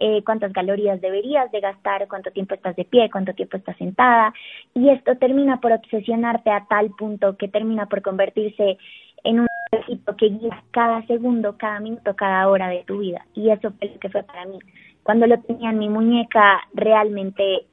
eh, 0.00 0.22
cuántas 0.24 0.52
calorías 0.52 1.00
deberías 1.00 1.52
de 1.52 1.60
gastar, 1.60 2.08
cuánto 2.08 2.30
tiempo 2.30 2.54
estás 2.54 2.74
de 2.74 2.86
pie, 2.86 3.10
cuánto 3.10 3.34
tiempo 3.34 3.58
estás 3.58 3.76
sentada, 3.76 4.32
y 4.74 4.88
esto 4.88 5.16
termina 5.16 5.60
por 5.60 5.72
obsesionarte 5.72 6.50
a 6.50 6.64
tal 6.64 6.90
punto 6.98 7.36
que 7.36 7.48
termina 7.48 7.84
por 7.86 8.00
convertirse 8.00 8.78
en 9.24 9.40
un 9.40 9.46
equipo 9.72 10.16
que 10.16 10.30
guía 10.30 10.62
cada 10.70 11.06
segundo, 11.06 11.56
cada 11.58 11.80
minuto, 11.80 12.16
cada 12.16 12.48
hora 12.48 12.68
de 12.68 12.82
tu 12.84 13.00
vida. 13.00 13.26
Y 13.34 13.50
eso 13.50 13.72
fue 13.72 13.88
lo 13.88 14.00
que 14.00 14.08
fue 14.08 14.22
para 14.22 14.46
mí. 14.46 14.58
Cuando 15.02 15.26
lo 15.26 15.38
tenía 15.40 15.68
en 15.68 15.78
mi 15.78 15.90
muñeca, 15.90 16.62
realmente 16.72 17.66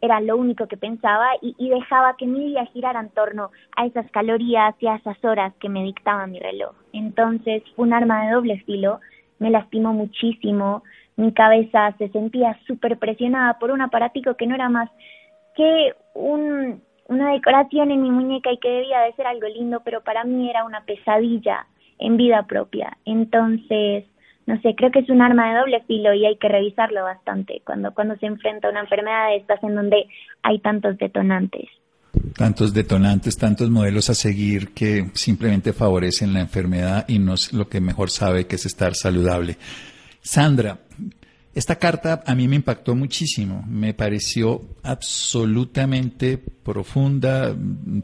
era 0.00 0.20
lo 0.20 0.36
único 0.36 0.66
que 0.66 0.76
pensaba 0.76 1.28
y, 1.40 1.54
y, 1.58 1.68
dejaba 1.68 2.16
que 2.16 2.26
mi 2.26 2.46
vida 2.46 2.64
girara 2.66 3.00
en 3.00 3.10
torno 3.10 3.50
a 3.76 3.86
esas 3.86 4.10
calorías 4.10 4.74
y 4.80 4.86
a 4.88 4.96
esas 4.96 5.22
horas 5.24 5.52
que 5.60 5.68
me 5.68 5.84
dictaba 5.84 6.26
mi 6.26 6.40
reloj. 6.40 6.74
Entonces 6.92 7.62
un 7.76 7.92
arma 7.92 8.24
de 8.24 8.32
doble 8.32 8.58
filo, 8.64 9.00
me 9.38 9.50
lastimó 9.50 9.92
muchísimo, 9.92 10.82
mi 11.20 11.32
cabeza 11.32 11.94
se 11.98 12.08
sentía 12.08 12.58
súper 12.66 12.98
presionada 12.98 13.58
por 13.58 13.70
un 13.70 13.82
aparatico 13.82 14.34
que 14.34 14.46
no 14.46 14.54
era 14.54 14.68
más 14.68 14.90
que 15.54 15.94
un, 16.14 16.82
una 17.06 17.32
decoración 17.32 17.90
en 17.90 18.02
mi 18.02 18.10
muñeca 18.10 18.52
y 18.52 18.58
que 18.58 18.68
debía 18.68 19.00
de 19.00 19.12
ser 19.12 19.26
algo 19.26 19.48
lindo, 19.48 19.80
pero 19.84 20.02
para 20.02 20.24
mí 20.24 20.48
era 20.48 20.64
una 20.64 20.84
pesadilla 20.84 21.66
en 21.98 22.16
vida 22.16 22.46
propia. 22.46 22.96
Entonces, 23.04 24.04
no 24.46 24.60
sé, 24.62 24.74
creo 24.74 24.90
que 24.90 25.00
es 25.00 25.10
un 25.10 25.20
arma 25.20 25.50
de 25.50 25.58
doble 25.58 25.82
filo 25.86 26.14
y 26.14 26.24
hay 26.24 26.36
que 26.36 26.48
revisarlo 26.48 27.04
bastante 27.04 27.62
cuando, 27.64 27.92
cuando 27.92 28.16
se 28.16 28.26
enfrenta 28.26 28.68
a 28.68 28.70
una 28.70 28.80
enfermedad 28.80 29.28
de 29.28 29.36
estas 29.36 29.62
en 29.62 29.74
donde 29.74 30.06
hay 30.42 30.58
tantos 30.60 30.96
detonantes. 30.98 31.68
Tantos 32.36 32.72
detonantes, 32.72 33.36
tantos 33.36 33.70
modelos 33.70 34.08
a 34.10 34.14
seguir 34.14 34.72
que 34.72 35.10
simplemente 35.14 35.72
favorecen 35.72 36.32
la 36.32 36.40
enfermedad 36.40 37.04
y 37.08 37.18
no 37.18 37.34
es 37.34 37.52
lo 37.52 37.68
que 37.68 37.80
mejor 37.80 38.10
sabe 38.10 38.46
que 38.46 38.56
es 38.56 38.66
estar 38.66 38.94
saludable. 38.94 39.56
Sandra, 40.20 40.78
esta 41.52 41.76
carta 41.76 42.22
a 42.24 42.34
mí 42.36 42.46
me 42.46 42.56
impactó 42.56 42.94
muchísimo, 42.94 43.64
me 43.68 43.92
pareció 43.92 44.60
absolutamente 44.84 46.38
profunda, 46.38 47.54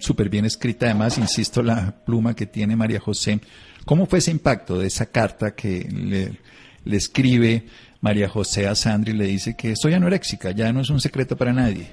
súper 0.01 0.29
bien 0.29 0.45
escrita, 0.45 0.87
además, 0.87 1.17
insisto, 1.17 1.63
la 1.63 1.95
pluma 2.05 2.35
que 2.35 2.47
tiene 2.47 2.75
María 2.75 2.99
José. 2.99 3.39
¿Cómo 3.85 4.07
fue 4.07 4.19
ese 4.19 4.33
impacto 4.33 4.81
de 4.81 4.89
esa 4.89 5.13
carta 5.13 5.55
que 5.55 5.87
le, 5.89 6.97
escribe 6.97 7.63
María 8.01 8.29
José 8.29 8.67
a 8.67 8.75
Sandra 8.75 9.13
y 9.13 9.17
le 9.17 9.27
dice 9.27 9.57
que 9.57 9.77
soy 9.77 9.95
anoréxica, 9.95 10.51
ya 10.51 10.73
no 10.73 10.81
es 10.81 10.91
un 10.91 10.99
secreto 10.99 11.37
para 11.37 11.53
nadie? 11.53 11.87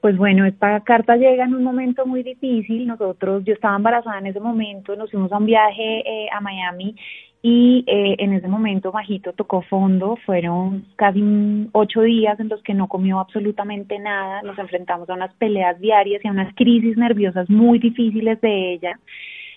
Pues 0.00 0.16
bueno, 0.16 0.46
esta 0.46 0.80
carta 0.80 1.16
llega 1.16 1.44
en 1.44 1.54
un 1.54 1.62
momento 1.62 2.06
muy 2.06 2.22
difícil. 2.22 2.86
Nosotros, 2.86 3.44
yo 3.44 3.52
estaba 3.52 3.76
embarazada 3.76 4.18
en 4.18 4.26
ese 4.26 4.40
momento, 4.40 4.96
nos 4.96 5.10
fuimos 5.10 5.30
a 5.30 5.36
un 5.36 5.46
viaje 5.46 6.00
eh, 6.00 6.26
a 6.32 6.40
Miami 6.40 6.96
y 7.44 7.84
eh, 7.88 8.14
en 8.20 8.32
ese 8.34 8.46
momento 8.46 8.92
Majito 8.92 9.32
tocó 9.32 9.62
fondo, 9.62 10.16
fueron 10.24 10.86
casi 10.94 11.68
ocho 11.72 12.02
días 12.02 12.38
en 12.38 12.48
los 12.48 12.62
que 12.62 12.72
no 12.72 12.86
comió 12.86 13.18
absolutamente 13.18 13.98
nada, 13.98 14.42
nos 14.42 14.56
enfrentamos 14.58 15.10
a 15.10 15.14
unas 15.14 15.34
peleas 15.34 15.80
diarias 15.80 16.24
y 16.24 16.28
a 16.28 16.30
unas 16.30 16.54
crisis 16.54 16.96
nerviosas 16.96 17.50
muy 17.50 17.80
difíciles 17.80 18.40
de 18.40 18.74
ella. 18.74 18.98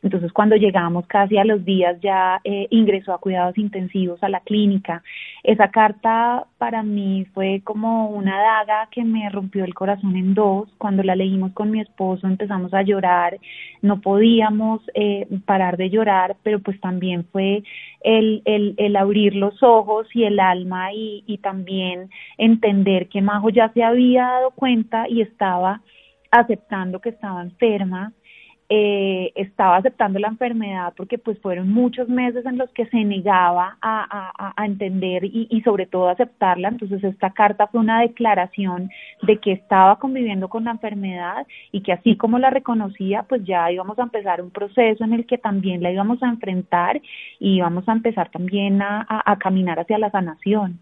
Entonces, 0.06 0.32
cuando 0.32 0.56
llegamos 0.56 1.08
casi 1.08 1.36
a 1.40 1.44
los 1.44 1.66
días, 1.66 2.00
ya 2.00 2.40
eh, 2.44 2.68
ingresó 2.70 3.12
a 3.12 3.18
cuidados 3.18 3.58
intensivos 3.58 4.22
a 4.22 4.30
la 4.30 4.40
clínica. 4.42 5.02
Esa 5.42 5.70
carta 5.70 6.46
para 6.60 6.84
mí 6.84 7.26
fue 7.34 7.62
como 7.64 8.10
una 8.12 8.38
daga 8.38 8.88
que 8.92 9.04
me 9.04 9.28
rompió 9.32 9.66
el 9.66 9.74
corazón 9.74 10.16
en 10.16 10.36
dos. 10.36 10.70
Cuando 10.78 11.02
la 11.02 11.16
leímos 11.16 11.54
con 11.54 11.72
mi 11.72 11.82
esposo, 11.82 12.28
empezamos 12.28 12.72
a 12.76 12.84
llorar. 12.84 13.40
No 13.82 14.00
podíamos 14.00 14.80
eh, 14.94 15.28
parar 15.44 15.76
de 15.76 15.90
llorar, 15.90 16.36
pero 16.44 16.60
pues 16.60 16.80
también 16.80 17.26
fue 17.32 17.64
el, 18.02 18.44
el, 18.46 18.76
el 18.78 18.96
abrir 18.98 19.34
los 19.36 19.64
ojos 19.64 20.06
y 20.14 20.26
el 20.26 20.40
alma 20.40 20.94
y, 20.94 21.24
y 21.26 21.40
también 21.40 22.12
entender 22.38 23.10
que 23.10 23.24
Majo 23.24 23.50
ya 23.50 23.70
se 23.70 23.82
había 23.82 24.26
dado 24.26 24.52
cuenta 24.52 25.10
y 25.10 25.22
estaba 25.22 25.82
aceptando 26.30 27.00
que 27.00 27.10
estaba 27.10 27.42
enferma 27.42 28.14
eh, 28.68 29.32
estaba 29.36 29.78
aceptando 29.78 30.18
la 30.18 30.30
enfermedad 30.30 30.94
porque 30.98 31.20
pues 31.20 31.40
fueron 31.40 31.70
muchos 31.72 32.10
meses 32.10 32.46
en 32.48 32.58
los 32.58 32.70
que 32.72 32.88
se 32.88 33.04
negaba 33.04 33.78
a, 33.80 34.54
a, 34.58 34.66
entender 34.66 35.24
y, 35.24 35.62
sobre 35.64 35.86
todo 35.86 36.10
aceptarla. 36.10 36.70
Entonces 36.70 37.04
esta 37.04 37.30
carta 37.32 37.68
fue 37.68 37.80
una 37.80 38.02
declaración 38.02 38.90
de 39.22 39.38
que 39.38 39.52
estaba 39.52 40.00
conviviendo 40.00 40.50
con 40.50 40.64
la 40.64 40.72
enfermedad 40.72 41.46
y 41.72 41.82
que 41.82 41.94
así 41.94 42.16
como 42.18 42.40
la 42.40 42.50
reconocía, 42.50 43.24
pues 43.24 43.44
ya 43.46 43.72
íbamos 43.72 44.00
a 44.00 44.04
empezar 44.04 44.42
un 44.42 44.50
proceso 44.50 45.04
en 45.04 45.14
el 45.14 45.28
que 45.28 45.38
también 45.38 45.84
la 45.84 45.92
íbamos 45.92 46.22
a 46.24 46.28
enfrentar 46.28 47.00
y 47.40 47.58
íbamos 47.58 47.88
a 47.88 47.92
empezar 47.92 48.32
también 48.32 48.82
a, 48.82 49.06
a 49.08 49.38
caminar 49.38 49.80
hacia 49.80 50.00
la 50.00 50.10
sanación. 50.10 50.80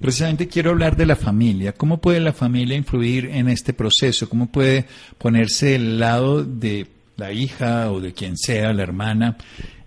Precisamente 0.00 0.48
quiero 0.48 0.70
hablar 0.70 0.96
de 0.96 1.06
la 1.06 1.16
familia. 1.16 1.72
¿Cómo 1.72 1.98
puede 2.00 2.20
la 2.20 2.32
familia 2.32 2.76
influir 2.76 3.26
en 3.26 3.48
este 3.48 3.72
proceso? 3.72 4.28
¿Cómo 4.28 4.48
puede 4.48 4.86
ponerse 5.18 5.76
el 5.76 6.00
lado 6.00 6.44
de 6.44 6.97
la 7.18 7.32
hija 7.32 7.90
o 7.90 8.00
de 8.00 8.14
quien 8.14 8.36
sea, 8.36 8.72
la 8.72 8.84
hermana, 8.84 9.36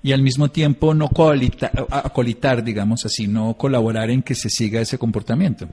y 0.03 0.11
al 0.11 0.21
mismo 0.21 0.50
tiempo 0.50 0.93
no 0.93 1.05
acolitar, 1.05 2.63
digamos 2.63 3.05
así, 3.05 3.27
no 3.27 3.53
colaborar 3.55 4.09
en 4.09 4.21
que 4.21 4.35
se 4.35 4.50
siga 4.50 4.81
ese 4.81 4.97
comportamiento. 4.97 5.67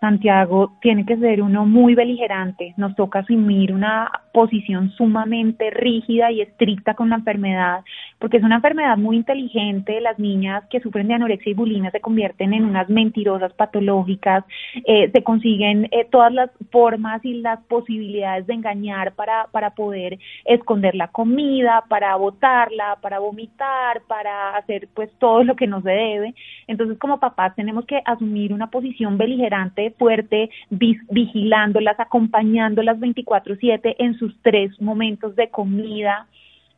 Santiago 0.00 0.78
tiene 0.80 1.06
que 1.06 1.16
ser 1.16 1.42
uno 1.42 1.64
muy 1.64 1.94
beligerante, 1.94 2.74
nos 2.76 2.96
toca 2.96 3.20
asumir 3.20 3.72
una 3.72 4.10
posición 4.32 4.90
sumamente 4.90 5.70
rígida 5.70 6.32
y 6.32 6.40
estricta 6.40 6.94
con 6.94 7.10
la 7.10 7.16
enfermedad, 7.16 7.82
porque 8.22 8.36
es 8.36 8.44
una 8.44 8.54
enfermedad 8.54 8.96
muy 8.96 9.16
inteligente, 9.16 10.00
las 10.00 10.16
niñas 10.16 10.62
que 10.70 10.78
sufren 10.78 11.08
de 11.08 11.14
anorexia 11.14 11.50
y 11.50 11.54
bulimia 11.54 11.90
se 11.90 11.98
convierten 11.98 12.54
en 12.54 12.64
unas 12.64 12.88
mentirosas 12.88 13.52
patológicas, 13.52 14.44
eh, 14.86 15.10
se 15.10 15.24
consiguen 15.24 15.88
eh, 15.90 16.06
todas 16.08 16.32
las 16.32 16.48
formas 16.70 17.24
y 17.24 17.40
las 17.40 17.58
posibilidades 17.64 18.46
de 18.46 18.54
engañar 18.54 19.14
para, 19.14 19.48
para 19.50 19.70
poder 19.70 20.20
esconder 20.44 20.94
la 20.94 21.08
comida, 21.08 21.82
para 21.88 22.14
botarla, 22.14 22.96
para 23.02 23.18
vomitar, 23.18 24.02
para 24.06 24.56
hacer 24.56 24.86
pues 24.94 25.10
todo 25.18 25.42
lo 25.42 25.56
que 25.56 25.66
no 25.66 25.82
se 25.82 25.90
debe. 25.90 26.32
Entonces 26.68 26.98
como 27.00 27.18
papás 27.18 27.56
tenemos 27.56 27.86
que 27.86 28.02
asumir 28.04 28.52
una 28.52 28.70
posición 28.70 29.18
beligerante 29.18 29.90
fuerte, 29.98 30.48
vigilándolas, 30.70 31.98
acompañándolas 31.98 33.00
24/7 33.00 33.96
en 33.98 34.14
sus 34.14 34.40
tres 34.42 34.80
momentos 34.80 35.34
de 35.34 35.50
comida. 35.50 36.28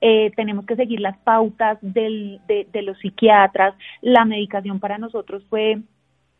Eh, 0.01 0.33
tenemos 0.37 0.67
que 0.67 0.77
seguir 0.77 1.01
las 1.01 1.17
pautas 1.19 1.79
del, 1.81 2.41
de, 2.47 2.67
de 2.73 2.83
los 2.83 2.99
psiquiatras. 2.99 3.75
La 4.03 4.25
medicación 4.25 4.81
para 4.81 4.99
nosotros 4.99 5.45
fue 5.49 5.81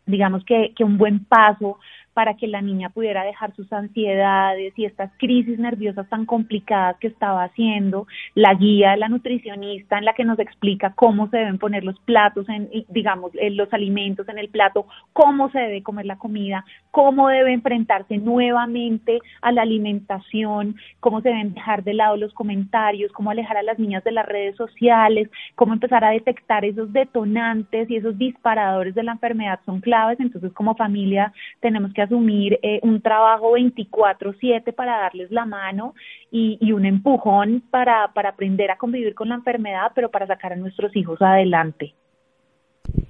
digamos 0.05 0.43
que, 0.45 0.73
que 0.75 0.83
un 0.83 0.97
buen 0.97 1.25
paso 1.25 1.79
para 2.15 2.35
que 2.35 2.47
la 2.47 2.61
niña 2.61 2.91
pudiera 2.91 3.25
dejar 3.25 3.53
sus 3.55 3.71
ansiedades 3.73 4.73
y 4.77 4.85
estas 4.85 5.11
crisis 5.17 5.59
nerviosas 5.59 6.07
tan 6.07 6.25
complicadas 6.25 6.95
que 6.97 7.07
estaba 7.07 7.43
haciendo, 7.43 8.07
la 8.35 8.53
guía 8.53 8.91
de 8.91 8.97
la 8.97 9.09
nutricionista 9.09 9.97
en 9.97 10.05
la 10.05 10.13
que 10.13 10.23
nos 10.23 10.39
explica 10.39 10.93
cómo 10.95 11.29
se 11.29 11.37
deben 11.39 11.57
poner 11.57 11.83
los 11.83 11.99
platos, 11.99 12.47
en, 12.47 12.69
digamos, 12.87 13.33
los 13.51 13.71
alimentos 13.73 14.29
en 14.29 14.39
el 14.39 14.47
plato, 14.47 14.87
cómo 15.11 15.51
se 15.51 15.59
debe 15.59 15.83
comer 15.83 16.05
la 16.05 16.15
comida, 16.15 16.63
cómo 16.89 17.27
debe 17.27 17.51
enfrentarse 17.51 18.17
nuevamente 18.17 19.19
a 19.41 19.51
la 19.51 19.63
alimentación, 19.63 20.77
cómo 21.01 21.19
se 21.19 21.27
deben 21.27 21.53
dejar 21.53 21.83
de 21.83 21.95
lado 21.95 22.15
los 22.15 22.33
comentarios, 22.33 23.11
cómo 23.11 23.29
alejar 23.29 23.57
a 23.57 23.63
las 23.63 23.77
niñas 23.77 24.05
de 24.05 24.13
las 24.13 24.25
redes 24.25 24.55
sociales, 24.55 25.29
cómo 25.55 25.73
empezar 25.73 26.05
a 26.05 26.11
detectar 26.11 26.63
esos 26.63 26.93
detonantes 26.93 27.89
y 27.89 27.97
esos 27.97 28.17
disparadores 28.17 28.95
de 28.95 29.03
la 29.03 29.11
enfermedad 29.11 29.59
son 29.65 29.81
claves, 29.81 30.17
entonces 30.21 30.53
como 30.53 30.75
familia 30.75 31.33
tenemos 31.59 31.91
que 31.91 32.04
asumir 32.05 32.59
eh, 32.63 32.79
un 32.83 33.01
trabajo 33.01 33.51
24/7 33.51 34.73
para 34.73 34.97
darles 35.01 35.29
la 35.31 35.45
mano 35.45 35.93
y, 36.31 36.57
y 36.61 36.71
un 36.71 36.85
empujón 36.85 37.63
para, 37.69 38.11
para 38.13 38.29
aprender 38.29 38.71
a 38.71 38.77
convivir 38.77 39.13
con 39.13 39.29
la 39.29 39.35
enfermedad, 39.35 39.91
pero 39.93 40.09
para 40.09 40.27
sacar 40.27 40.53
a 40.53 40.55
nuestros 40.55 40.95
hijos 40.95 41.21
adelante. 41.21 41.93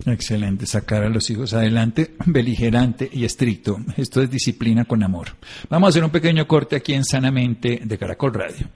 Excelente, 0.06 0.66
sacar 0.66 1.04
a 1.04 1.10
los 1.10 1.30
hijos 1.30 1.54
adelante, 1.54 2.16
beligerante 2.25 3.10
y 3.12 3.25
estricto. 3.25 3.78
Esto 3.98 4.22
es 4.22 4.30
disciplina 4.30 4.86
con 4.86 5.04
amor. 5.04 5.30
Vamos 5.70 5.88
a 5.88 5.90
hacer 5.90 6.04
un 6.04 6.12
pequeño 6.12 6.48
corte 6.48 6.75
aquí 6.75 6.94
en 6.94 7.04
Sanamente 7.04 7.82
de 7.84 7.98
Caracol 7.98 8.34
Radio. 8.34 8.68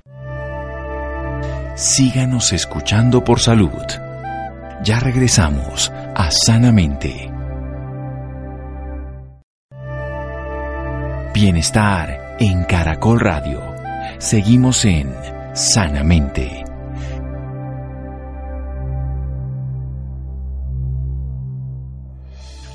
Síganos 1.75 2.51
escuchando 2.51 3.23
por 3.23 3.39
salud. 3.39 3.69
Ya 4.83 4.99
regresamos 4.99 5.91
a 6.15 6.29
Sanamente. 6.31 7.38
Bienestar 11.41 12.35
en 12.37 12.65
Caracol 12.65 13.17
Radio. 13.17 13.61
Seguimos 14.17 14.83
en 14.83 15.09
Sanamente. 15.53 16.65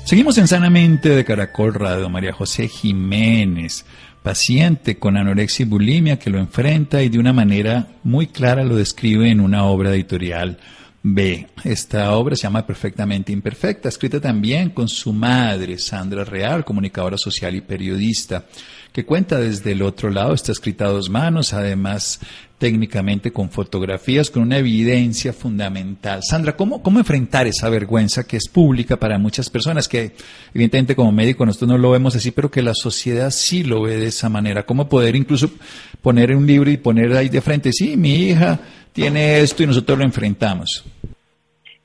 Seguimos 0.03 0.39
en 0.39 0.47
Sanamente 0.47 1.09
de 1.09 1.23
Caracol 1.23 1.75
Radio. 1.75 2.09
María 2.09 2.33
José 2.33 2.67
Jiménez, 2.67 3.85
paciente 4.23 4.97
con 4.97 5.15
anorexia 5.15 5.63
y 5.63 5.69
bulimia 5.69 6.17
que 6.17 6.31
lo 6.31 6.39
enfrenta 6.39 7.03
y 7.03 7.09
de 7.09 7.19
una 7.19 7.33
manera 7.33 7.89
muy 8.01 8.25
clara 8.25 8.63
lo 8.63 8.75
describe 8.75 9.29
en 9.29 9.41
una 9.41 9.65
obra 9.65 9.91
editorial 9.91 10.57
B. 11.07 11.47
Esta 11.63 12.15
obra 12.15 12.35
se 12.35 12.43
llama 12.43 12.65
Perfectamente 12.65 13.31
Imperfecta, 13.31 13.89
escrita 13.89 14.19
también 14.19 14.71
con 14.71 14.87
su 14.87 15.13
madre, 15.13 15.77
Sandra 15.77 16.23
Real, 16.23 16.65
comunicadora 16.65 17.15
social 17.15 17.53
y 17.53 17.61
periodista, 17.61 18.45
que 18.95 19.03
cuenta 19.03 19.37
desde 19.37 19.73
el 19.73 19.81
otro 19.81 20.09
lado, 20.09 20.33
está 20.33 20.53
escrita 20.53 20.85
a 20.85 20.89
dos 20.89 21.09
manos, 21.09 21.51
además 21.51 22.21
técnicamente 22.57 23.33
con 23.33 23.49
fotografías, 23.49 24.29
con 24.29 24.43
una 24.43 24.57
evidencia 24.57 25.33
fundamental. 25.33 26.21
Sandra, 26.23 26.55
¿cómo, 26.55 26.81
¿cómo 26.81 26.99
enfrentar 26.99 27.45
esa 27.45 27.67
vergüenza 27.67 28.25
que 28.25 28.37
es 28.37 28.47
pública 28.47 28.95
para 28.95 29.17
muchas 29.17 29.49
personas, 29.49 29.89
que 29.89 30.13
evidentemente 30.53 30.95
como 30.95 31.11
médico 31.11 31.45
nosotros 31.45 31.71
no 31.71 31.77
lo 31.77 31.91
vemos 31.91 32.15
así, 32.15 32.31
pero 32.31 32.49
que 32.49 32.61
la 32.61 32.73
sociedad 32.73 33.31
sí 33.31 33.65
lo 33.65 33.81
ve 33.81 33.97
de 33.97 34.07
esa 34.07 34.29
manera? 34.29 34.65
¿Cómo 34.65 34.87
poder 34.87 35.17
incluso 35.17 35.49
poner 36.01 36.33
un 36.33 36.47
libro 36.47 36.71
y 36.71 36.77
poner 36.77 37.11
ahí 37.17 37.27
de 37.27 37.41
frente, 37.41 37.73
sí, 37.73 37.97
mi 37.97 38.29
hija 38.29 38.57
tiene 38.93 39.41
esto 39.41 39.61
y 39.61 39.67
nosotros 39.67 39.99
lo 39.99 40.05
enfrentamos? 40.05 40.85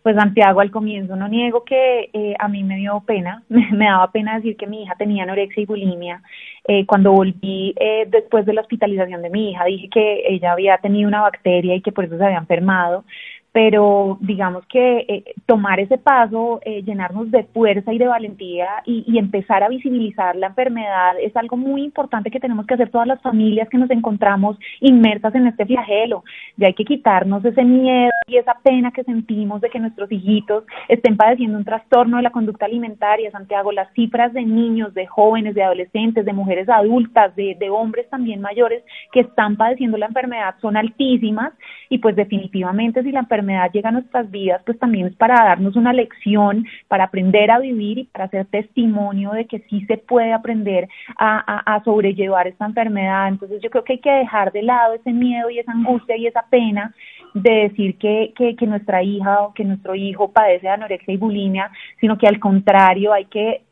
Pues 0.03 0.17
Santiago, 0.17 0.61
al 0.61 0.71
comienzo 0.71 1.15
no 1.15 1.29
niego 1.29 1.63
que 1.65 2.09
eh, 2.13 2.35
a 2.39 2.49
mí 2.49 2.65
me 2.65 2.77
dio 2.77 3.01
pena, 3.07 3.43
me, 3.49 3.85
daba 3.85 4.11
pena 4.11 4.37
decir 4.37 4.57
que 4.57 4.67
mi 4.67 4.83
hija 4.83 4.95
tenía 4.97 5.25
anorexia 5.25 5.63
y 5.63 5.67
bulimia. 5.67 6.23
Eh, 6.67 6.87
cuando 6.87 7.13
volví 7.13 7.75
eh, 7.79 8.07
después 8.09 8.47
de 8.47 8.55
la 8.55 8.63
hospitalización 8.63 9.21
de 9.21 9.31
mi 9.31 9.51
hija, 9.51 9.65
dije 9.65 9.89
que 9.91 10.23
ella 10.27 10.53
había 10.53 10.79
tenido 10.79 11.07
una 11.09 11.21
bacteria 11.23 11.75
y 11.75 11.83
que 11.83 11.93
por 11.93 12.05
eso 12.05 12.17
se 12.17 12.25
había 12.25 12.39
enfermado, 12.39 13.05
pero 13.53 14.17
digamos 14.21 14.65
que 14.67 14.99
eh, 15.09 15.25
tomar 15.47 15.81
ese 15.81 15.99
paso, 15.99 16.61
eh, 16.65 16.83
llenarnos 16.83 17.31
de 17.31 17.45
fuerza 17.45 17.93
y 17.93 17.99
de 17.99 18.07
valentía 18.07 18.69
y, 18.87 19.19
empezar 19.21 19.63
a 19.63 19.69
visibilizar 19.69 20.35
la 20.35 20.47
enfermedad 20.47 21.13
es 21.21 21.37
algo 21.37 21.57
muy 21.57 21.83
importante 21.83 22.31
que 22.31 22.41
tenemos 22.41 22.67
que 22.67 22.75
hacer 22.75 22.91
todas 22.91 23.07
las 23.07 23.21
familias 23.21 23.69
que 23.69 23.77
nos 23.77 23.91
encontramos 23.91 24.57
inmersas 24.81 25.35
en 25.35 25.47
este 25.47 25.67
flagelo. 25.67 26.25
Ya 26.57 26.69
hay 26.69 26.75
que 26.75 26.85
quitarnos 26.85 27.45
ese 27.45 27.63
miedo 27.63 28.11
y 28.27 28.37
esa 28.37 28.55
pena 28.63 28.93
que 28.93 29.05
sentimos 29.05 29.61
de 29.61 29.69
que 29.69 29.79
nuestros 29.79 30.11
hijitos 30.11 30.65
estén 30.89 31.17
padeciendo 31.17 31.59
un 31.59 31.65
trastorno 31.65 32.17
de 32.17 32.23
la 32.23 32.31
conducta 32.31 32.65
alimentaria. 32.65 33.31
Santiago, 33.31 33.73
las 33.73 33.93
cifras 33.93 34.33
de 34.33 34.43
niños, 34.43 34.95
de 34.95 35.07
jóvenes, 35.07 35.55
de 35.55 35.65
adolescentes, 35.65 36.25
de 36.25 36.33
mujeres 36.33 36.69
adultas, 36.69 37.37
de, 37.37 37.57
de 37.59 37.69
hombres 37.69 38.09
también 38.09 38.41
mayores 38.41 38.83
que 39.13 39.21
están 39.21 39.57
padeciendo 39.57 39.99
la 39.99 40.07
enfermedad 40.07 40.55
son 40.63 40.77
altísimas 40.77 41.53
y 41.91 41.99
pues 41.99 42.17
definitivamente 42.17 43.03
si 43.03 43.13
la 43.13 43.21
enfermedad 43.21 43.40
llega 43.73 43.89
a 43.89 43.93
nuestras 43.93 44.31
vidas, 44.31 44.63
pues 44.65 44.79
también 44.79 45.07
es 45.07 45.17
para 45.17 45.35
darnos 45.35 45.77
una 45.77 45.93
lección, 45.93 46.67
para 46.89 47.05
aprender 47.05 47.51
a 47.51 47.59
vivir 47.59 47.99
y 47.99 48.05
para 48.05 48.25
hacer 48.25 48.47
testimonio 48.47 49.33
de 49.33 49.47
que 49.47 49.61
sí 49.71 49.85
se 49.87 49.99
puede 49.99 50.33
aprender 50.33 50.89
a, 51.17 51.75
a, 51.75 51.85
sobrellevar 51.85 52.47
esta 52.47 52.67
enfermedad. 52.67 53.29
Entonces 53.29 53.61
yo 53.63 53.71
creo 53.71 53.85
que 53.85 53.95
hay 53.95 53.99
que 54.01 54.11
dejar 54.11 54.53
de 54.53 54.63
lado 54.63 54.95
ese 54.95 55.13
miedo 55.13 55.51
y 55.51 55.59
esa 55.59 55.73
angustia 55.73 56.17
y 56.17 56.27
esa 56.27 56.45
pena 56.51 56.95
de 57.35 57.69
decir 57.69 57.97
que, 57.99 58.33
que, 58.37 58.57
que 58.57 58.67
nuestra 58.67 59.03
hija 59.03 59.43
o 59.43 59.55
que 59.55 59.65
nuestro 59.65 59.95
hijo 59.95 60.33
padece 60.33 60.67
de 60.67 60.73
anorexia 60.73 61.15
y 61.15 61.17
bulimia, 61.17 61.71
sino 62.01 62.19
que 62.19 62.27
al 62.27 62.41
contrario 62.41 63.13
hay 63.13 63.27
que 63.27 63.63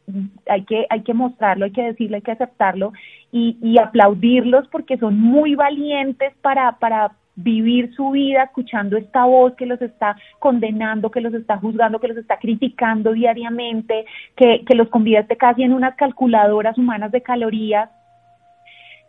hay 0.48 0.64
que 0.64 0.86
hay 0.88 1.02
que 1.02 1.12
mostrarlo, 1.12 1.66
hay 1.66 1.72
que 1.72 1.82
decirlo, 1.82 2.16
hay 2.16 2.22
que 2.22 2.32
aceptarlo 2.32 2.92
y, 3.30 3.58
y 3.62 3.78
aplaudirlos 3.78 4.66
porque 4.68 4.96
son 4.96 5.20
muy 5.20 5.54
valientes 5.54 6.32
para 6.40 6.72
para 6.78 7.12
vivir 7.40 7.94
su 7.94 8.10
vida 8.10 8.42
escuchando 8.42 8.96
esta 8.96 9.24
voz 9.24 9.54
que 9.54 9.64
los 9.64 9.80
está 9.80 10.16
condenando, 10.40 11.10
que 11.10 11.20
los 11.20 11.32
está 11.34 11.56
juzgando, 11.56 12.00
que 12.00 12.08
los 12.08 12.16
está 12.16 12.36
criticando 12.38 13.12
diariamente, 13.12 14.06
que, 14.36 14.64
que 14.64 14.74
los 14.74 14.88
convierte 14.88 15.36
casi 15.36 15.62
en 15.62 15.72
unas 15.72 15.94
calculadoras 15.94 16.76
humanas 16.76 17.12
de 17.12 17.22
calorías 17.22 17.90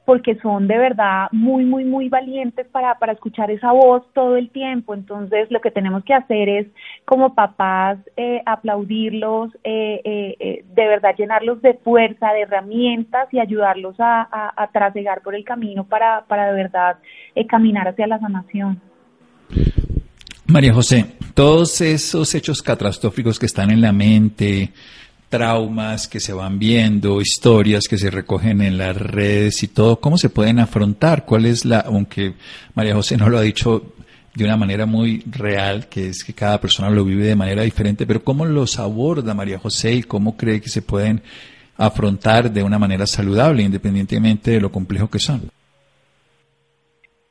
porque 0.09 0.39
son 0.41 0.67
de 0.67 0.75
verdad 0.75 1.27
muy, 1.31 1.65
muy, 1.65 1.85
muy 1.85 2.09
valientes 2.09 2.65
para, 2.71 2.97
para 2.97 3.13
escuchar 3.13 3.51
esa 3.51 3.71
voz 3.73 4.01
todo 4.15 4.37
el 4.37 4.49
tiempo. 4.49 4.95
Entonces, 4.95 5.51
lo 5.51 5.61
que 5.61 5.69
tenemos 5.69 6.03
que 6.03 6.15
hacer 6.15 6.49
es, 6.49 6.65
como 7.05 7.35
papás, 7.35 7.99
eh, 8.17 8.41
aplaudirlos, 8.47 9.51
eh, 9.63 10.01
eh, 10.03 10.65
de 10.73 10.87
verdad 10.87 11.11
llenarlos 11.15 11.61
de 11.61 11.75
fuerza, 11.75 12.33
de 12.33 12.41
herramientas 12.41 13.27
y 13.31 13.39
ayudarlos 13.39 13.97
a, 13.99 14.27
a, 14.57 14.67
trasegar 14.71 15.21
por 15.21 15.35
el 15.35 15.43
camino 15.43 15.83
para, 15.83 16.25
para 16.25 16.47
de 16.47 16.53
verdad 16.53 16.97
caminar 17.47 17.87
hacia 17.89 18.07
la 18.07 18.17
sanación. 18.17 18.81
María 20.47 20.73
José, 20.73 21.05
todos 21.35 21.81
esos 21.81 22.33
hechos 22.33 22.63
catastróficos 22.63 23.37
que 23.37 23.45
están 23.45 23.69
en 23.69 23.81
la 23.81 23.93
mente, 23.93 24.71
traumas 25.29 26.07
que 26.07 26.19
se 26.19 26.33
van 26.33 26.59
viendo, 26.59 27.21
historias 27.21 27.85
que 27.87 27.97
se 27.97 28.09
recogen 28.09 28.61
en 28.61 28.77
las 28.77 28.97
redes 28.97 29.63
y 29.63 29.67
todo, 29.67 29.99
¿cómo 29.99 30.17
se 30.17 30.29
pueden 30.29 30.59
afrontar? 30.59 31.25
¿Cuál 31.25 31.45
es 31.45 31.65
la, 31.65 31.79
aunque 31.79 32.33
María 32.73 32.95
José 32.95 33.15
no 33.15 33.29
lo 33.29 33.37
ha 33.37 33.41
dicho 33.41 33.93
de 34.33 34.43
una 34.43 34.57
manera 34.57 34.85
muy 34.85 35.23
real, 35.29 35.87
que 35.87 36.09
es 36.09 36.23
que 36.23 36.33
cada 36.33 36.59
persona 36.59 36.89
lo 36.89 37.05
vive 37.05 37.25
de 37.25 37.35
manera 37.35 37.61
diferente, 37.61 38.07
pero 38.07 38.23
¿cómo 38.23 38.45
los 38.45 38.79
aborda 38.79 39.33
María 39.33 39.59
José 39.59 39.93
y 39.93 40.03
cómo 40.03 40.35
cree 40.35 40.61
que 40.61 40.69
se 40.69 40.81
pueden 40.81 41.21
afrontar 41.77 42.51
de 42.51 42.63
una 42.63 42.79
manera 42.79 43.05
saludable, 43.05 43.63
independientemente 43.63 44.51
de 44.51 44.61
lo 44.61 44.71
complejo 44.71 45.09
que 45.09 45.19
son? 45.19 45.51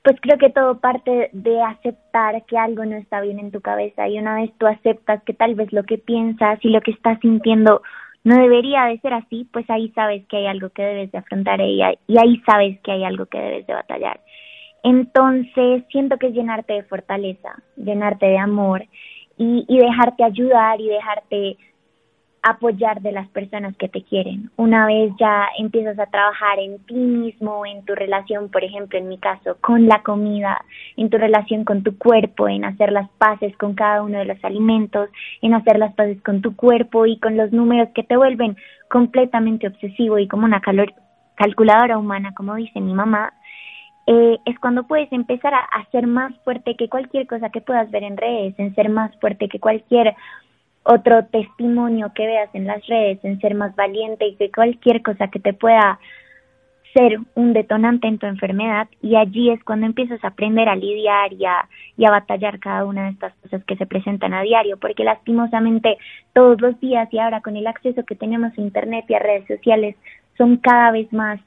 Pues 0.03 0.17
creo 0.21 0.39
que 0.39 0.51
todo 0.51 0.81
parte 0.81 1.31
de 1.33 1.63
aceptar 1.63 2.45
que 2.47 2.57
algo 2.57 2.85
no 2.85 2.97
está 2.97 3.21
bien 3.21 3.39
en 3.39 3.51
tu 3.51 3.61
cabeza 3.61 4.09
y 4.09 4.19
una 4.19 4.37
vez 4.37 4.51
tú 4.59 4.67
aceptas 4.67 5.23
que 5.25 5.35
tal 5.35 5.55
vez 5.55 5.73
lo 5.73 5.83
que 5.85 5.99
piensas 5.99 6.59
y 6.63 6.71
lo 6.71 6.81
que 6.81 6.93
estás 6.93 7.19
sintiendo 7.21 7.83
no 8.25 8.37
debería 8.41 8.85
de 8.85 8.99
ser 9.01 9.15
así, 9.15 9.49
pues 9.53 9.69
ahí 9.71 9.91
sabes 9.91 10.25
que 10.27 10.39
hay 10.39 10.47
algo 10.47 10.71
que 10.71 10.83
debes 10.83 11.13
de 11.13 11.19
afrontar 11.19 11.61
y 11.61 11.83
ahí 11.83 12.43
sabes 12.47 12.79
que 12.81 12.93
hay 12.93 13.05
algo 13.05 13.27
que 13.27 13.39
debes 13.39 13.67
de 13.67 13.75
batallar. 13.75 14.21
Entonces 14.83 15.85
siento 15.91 16.17
que 16.19 16.29
es 16.29 16.35
llenarte 16.35 16.75
de 16.75 16.83
fortaleza, 16.85 17.57
llenarte 17.77 18.27
de 18.27 18.39
amor 18.39 18.85
y, 19.37 19.65
y 19.69 19.79
dejarte 19.79 20.25
ayudar 20.25 20.81
y 20.81 20.89
dejarte 20.89 21.57
apoyar 22.43 23.01
de 23.01 23.13
las 23.13 23.29
personas 23.29 23.77
que 23.77 23.89
te 23.89 24.03
quieren. 24.03 24.51
Una 24.57 24.87
vez 24.87 25.13
ya 25.19 25.49
empiezas 25.59 25.99
a 25.99 26.07
trabajar 26.07 26.59
en 26.59 26.79
ti 26.87 26.95
mismo, 26.95 27.67
en 27.67 27.85
tu 27.85 27.95
relación, 27.95 28.51
por 28.51 28.65
ejemplo, 28.65 28.99
en 28.99 29.09
mi 29.09 29.19
caso, 29.19 29.57
con 29.61 29.87
la 29.87 30.03
comida, 30.03 30.65
en 30.97 31.11
tu 31.11 31.19
relación 31.19 31.65
con 31.65 31.83
tu 31.83 31.99
cuerpo, 31.99 32.49
en 32.49 32.65
hacer 32.65 32.93
las 32.93 33.09
paces 33.19 33.57
con 33.57 33.75
cada 33.75 34.03
uno 34.03 34.19
de 34.19 34.25
los 34.25 34.43
alimentos, 34.45 35.11
en 35.43 35.55
hacer 35.55 35.79
las 35.79 35.95
paces 35.95 36.21
con 36.23 36.41
tu 36.41 36.55
cuerpo 36.55 37.07
y 37.07 37.19
con 37.19 37.37
los 37.37 37.53
números 37.53 37.89
que 37.95 38.05
te 38.05 38.17
vuelven 38.17 38.57
completamente 38.89 39.67
obsesivo 39.67 40.19
y 40.19 40.29
como 40.29 40.45
una 40.45 40.63
calculadora 41.35 41.99
humana, 41.99 42.33
como 42.35 42.55
dice 42.55 42.81
mi 42.81 42.95
mamá, 42.95 43.33
eh, 44.07 44.39
es 44.47 44.59
cuando 44.59 44.87
puedes 44.87 45.13
empezar 45.13 45.53
a, 45.53 45.59
a 45.59 45.85
ser 45.91 46.07
más 46.07 46.35
fuerte 46.43 46.77
que 46.77 46.89
cualquier 46.89 47.27
cosa 47.27 47.51
que 47.51 47.61
puedas 47.61 47.91
ver 47.91 48.05
en 48.05 48.17
redes, 48.17 48.55
en 48.59 48.75
ser 48.75 48.89
más 48.89 49.15
fuerte 49.21 49.49
que 49.49 49.61
cualquier 49.61 50.15
otro 50.91 51.27
testimonio 51.27 52.13
que 52.15 52.27
veas 52.27 52.49
en 52.55 52.67
las 52.67 52.85
redes, 52.87 53.23
en 53.23 53.39
ser 53.41 53.55
más 53.55 53.77
valiente 53.77 54.27
y 54.27 54.37
que 54.37 54.51
cualquier 54.51 55.03
cosa 55.03 55.29
que 55.29 55.39
te 55.39 55.53
pueda 55.53 56.01
ser 56.95 57.19
un 57.35 57.53
detonante 57.53 58.09
en 58.09 58.17
tu 58.17 58.25
enfermedad. 58.25 58.89
Y 59.03 59.15
allí 59.17 59.51
es 59.51 59.63
cuando 59.65 59.85
empiezas 59.85 60.25
a 60.25 60.29
aprender 60.29 60.67
a 60.67 60.77
lidiar 60.77 61.35
y 61.35 61.45
a, 61.45 61.69
y 61.99 62.07
a 62.07 62.11
batallar 62.11 62.59
cada 62.59 62.87
una 62.87 63.05
de 63.05 63.11
estas 63.11 63.35
cosas 63.43 63.63
que 63.65 63.77
se 63.77 63.85
presentan 63.85 64.33
a 64.33 64.41
diario, 64.41 64.79
porque 64.79 65.05
lastimosamente 65.05 65.99
todos 66.33 66.59
los 66.63 66.81
días 66.81 67.07
y 67.13 67.19
ahora 67.19 67.43
con 67.43 67.57
el 67.57 67.67
acceso 67.67 68.07
que 68.07 68.15
tenemos 68.15 68.57
a 68.57 68.61
Internet 68.61 69.05
y 69.09 69.15
a 69.15 69.19
redes 69.19 69.47
sociales 69.47 69.95
son 70.39 70.57
cada 70.57 70.91
vez 70.91 71.13
más 71.13 71.39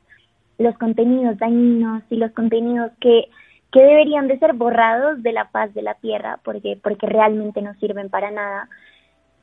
los 0.60 0.78
contenidos 0.78 1.40
dañinos 1.40 2.04
y 2.12 2.18
los 2.18 2.32
contenidos 2.34 2.92
que, 3.00 3.26
que 3.72 3.82
deberían 3.82 4.28
de 4.28 4.38
ser 4.38 4.54
borrados 4.54 5.24
de 5.24 5.32
la 5.32 5.46
paz 5.46 5.74
de 5.74 5.82
la 5.82 5.96
tierra 5.96 6.38
porque, 6.44 6.78
porque 6.84 7.08
realmente 7.08 7.64
no 7.64 7.74
sirven 7.80 8.10
para 8.10 8.30
nada 8.30 8.70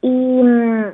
y, 0.03 0.09
mm, 0.09 0.93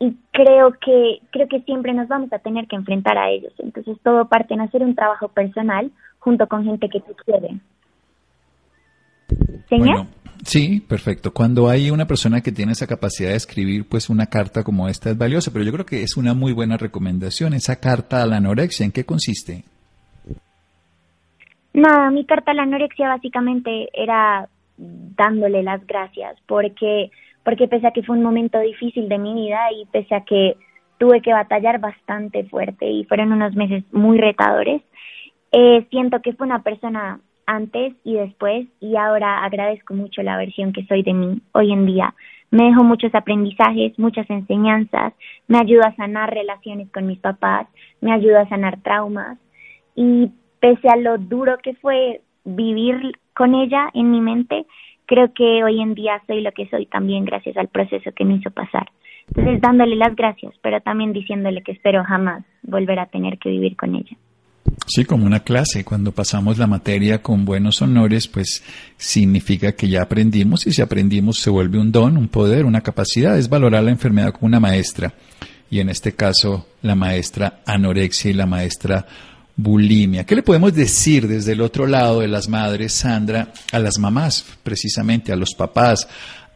y 0.00 0.16
creo 0.32 0.72
que 0.72 1.20
creo 1.30 1.48
que 1.48 1.60
siempre 1.60 1.92
nos 1.94 2.08
vamos 2.08 2.32
a 2.32 2.38
tener 2.38 2.66
que 2.66 2.76
enfrentar 2.76 3.16
a 3.18 3.30
ellos. 3.30 3.52
Entonces 3.58 3.96
todo 4.02 4.26
parte 4.28 4.54
en 4.54 4.60
hacer 4.60 4.82
un 4.82 4.94
trabajo 4.94 5.28
personal 5.28 5.90
junto 6.18 6.46
con 6.46 6.64
gente 6.64 6.88
que 6.88 7.00
te 7.00 7.14
quiere. 7.24 7.58
Bueno, 9.70 10.06
sí, 10.44 10.80
perfecto. 10.80 11.32
Cuando 11.32 11.68
hay 11.68 11.90
una 11.90 12.06
persona 12.06 12.40
que 12.40 12.52
tiene 12.52 12.72
esa 12.72 12.86
capacidad 12.86 13.30
de 13.30 13.36
escribir, 13.36 13.88
pues 13.88 14.10
una 14.10 14.26
carta 14.26 14.62
como 14.62 14.88
esta 14.88 15.10
es 15.10 15.18
valiosa, 15.18 15.52
pero 15.52 15.64
yo 15.64 15.72
creo 15.72 15.86
que 15.86 16.02
es 16.02 16.16
una 16.16 16.34
muy 16.34 16.52
buena 16.52 16.76
recomendación. 16.76 17.54
Esa 17.54 17.80
carta 17.80 18.22
a 18.22 18.26
la 18.26 18.36
anorexia, 18.36 18.84
¿en 18.84 18.92
qué 18.92 19.04
consiste? 19.04 19.64
Nada, 21.72 22.10
mi 22.10 22.24
carta 22.24 22.52
a 22.52 22.54
la 22.54 22.62
anorexia 22.62 23.08
básicamente 23.08 23.88
era 23.92 24.48
dándole 24.76 25.62
las 25.62 25.84
gracias, 25.86 26.36
porque 26.46 27.10
porque 27.44 27.68
pese 27.68 27.86
a 27.86 27.92
que 27.92 28.02
fue 28.02 28.16
un 28.16 28.22
momento 28.22 28.58
difícil 28.58 29.08
de 29.08 29.18
mi 29.18 29.34
vida 29.34 29.60
y 29.72 29.86
pese 29.86 30.14
a 30.14 30.24
que 30.24 30.56
tuve 30.98 31.20
que 31.20 31.32
batallar 31.32 31.80
bastante 31.80 32.44
fuerte 32.44 32.86
y 32.86 33.04
fueron 33.04 33.32
unos 33.32 33.54
meses 33.54 33.84
muy 33.92 34.18
retadores, 34.18 34.82
eh, 35.52 35.86
siento 35.90 36.20
que 36.20 36.32
fue 36.32 36.46
una 36.46 36.62
persona 36.62 37.20
antes 37.46 37.94
y 38.04 38.14
después 38.14 38.66
y 38.80 38.96
ahora 38.96 39.44
agradezco 39.44 39.94
mucho 39.94 40.22
la 40.22 40.36
versión 40.36 40.72
que 40.72 40.84
soy 40.86 41.02
de 41.02 41.12
mí 41.12 41.40
hoy 41.52 41.72
en 41.72 41.86
día. 41.86 42.14
Me 42.50 42.64
dejó 42.64 42.84
muchos 42.84 43.14
aprendizajes, 43.14 43.98
muchas 43.98 44.28
enseñanzas, 44.30 45.12
me 45.48 45.58
ayuda 45.58 45.88
a 45.88 45.96
sanar 45.96 46.32
relaciones 46.32 46.90
con 46.90 47.06
mis 47.06 47.18
papás, 47.18 47.66
me 48.00 48.12
ayuda 48.12 48.42
a 48.42 48.48
sanar 48.48 48.80
traumas 48.80 49.38
y 49.94 50.30
pese 50.60 50.88
a 50.88 50.96
lo 50.96 51.18
duro 51.18 51.58
que 51.58 51.74
fue 51.74 52.20
vivir 52.44 53.18
con 53.34 53.54
ella 53.54 53.90
en 53.94 54.10
mi 54.10 54.20
mente, 54.20 54.66
creo 55.14 55.32
que 55.32 55.62
hoy 55.62 55.80
en 55.80 55.94
día 55.94 56.20
soy 56.26 56.40
lo 56.40 56.50
que 56.50 56.66
soy 56.68 56.86
también 56.86 57.24
gracias 57.24 57.56
al 57.56 57.68
proceso 57.68 58.10
que 58.16 58.24
me 58.24 58.34
hizo 58.34 58.50
pasar. 58.50 58.90
Entonces, 59.28 59.60
dándole 59.60 59.94
las 59.96 60.14
gracias, 60.16 60.52
pero 60.60 60.80
también 60.80 61.12
diciéndole 61.12 61.62
que 61.62 61.72
espero 61.72 62.02
jamás 62.04 62.44
volver 62.62 62.98
a 62.98 63.06
tener 63.06 63.38
que 63.38 63.48
vivir 63.48 63.76
con 63.76 63.94
ella. 63.94 64.16
Sí, 64.86 65.04
como 65.04 65.24
una 65.24 65.40
clase. 65.40 65.84
Cuando 65.84 66.10
pasamos 66.10 66.58
la 66.58 66.66
materia 66.66 67.22
con 67.22 67.44
buenos 67.44 67.80
honores, 67.80 68.26
pues 68.26 68.64
significa 68.96 69.72
que 69.72 69.88
ya 69.88 70.02
aprendimos 70.02 70.66
y 70.66 70.72
si 70.72 70.82
aprendimos 70.82 71.38
se 71.38 71.48
vuelve 71.48 71.78
un 71.78 71.92
don, 71.92 72.16
un 72.16 72.28
poder, 72.28 72.64
una 72.64 72.80
capacidad. 72.80 73.38
Es 73.38 73.48
valorar 73.48 73.84
la 73.84 73.92
enfermedad 73.92 74.32
como 74.32 74.46
una 74.46 74.60
maestra. 74.60 75.14
Y 75.70 75.78
en 75.78 75.90
este 75.90 76.12
caso, 76.12 76.66
la 76.82 76.96
maestra 76.96 77.60
anorexia 77.66 78.30
y 78.30 78.34
la 78.34 78.46
maestra 78.46 79.06
bulimia. 79.56 80.24
¿Qué 80.24 80.34
le 80.34 80.42
podemos 80.42 80.74
decir 80.74 81.28
desde 81.28 81.52
el 81.52 81.60
otro 81.60 81.86
lado 81.86 82.20
de 82.20 82.28
las 82.28 82.48
madres, 82.48 82.92
Sandra, 82.92 83.52
a 83.72 83.78
las 83.78 83.98
mamás, 83.98 84.44
precisamente, 84.62 85.32
a 85.32 85.36
los 85.36 85.54
papás, 85.54 86.08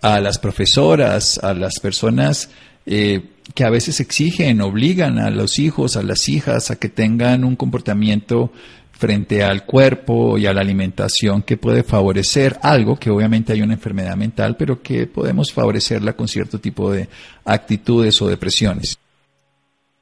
a 0.03 0.21
las 0.21 0.39
profesoras, 0.39 1.39
a 1.39 1.55
las 1.55 1.79
personas 1.81 2.51
eh, 2.87 3.23
que 3.55 3.65
a 3.65 3.71
veces 3.71 4.01
exigen, 4.01 4.61
obligan 4.61 5.19
a 5.19 5.31
los 5.31 5.59
hijos, 5.59 5.97
a 5.97 6.03
las 6.03 6.29
hijas 6.29 6.71
a 6.71 6.77
que 6.77 6.89
tengan 6.89 7.45
un 7.45 7.57
comportamiento 7.57 8.53
frente 8.93 9.45
al 9.45 9.65
cuerpo 9.65 10.39
y 10.39 10.47
a 10.47 10.53
la 10.53 10.61
alimentación 10.61 11.43
que 11.43 11.57
puede 11.57 11.85
favorecer 11.85 12.59
algo, 12.63 12.97
que 12.97 13.11
obviamente 13.11 13.53
hay 13.53 13.63
una 13.63 13.75
enfermedad 13.75 14.17
mental, 14.17 14.57
pero 14.57 14.83
que 14.83 15.07
podemos 15.07 15.53
favorecerla 15.53 16.15
con 16.15 16.27
cierto 16.27 16.59
tipo 16.59 16.91
de 16.91 17.09
actitudes 17.45 18.21
o 18.21 18.29
depresiones. 18.29 18.99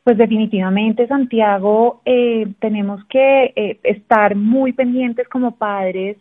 Pues 0.06 0.18
definitivamente, 0.18 1.08
Santiago, 1.08 2.00
eh, 2.04 2.46
tenemos 2.60 3.04
que 3.06 3.52
eh, 3.56 3.80
estar 3.82 4.36
muy 4.36 4.72
pendientes 4.72 5.28
como 5.28 5.56
padres 5.56 6.16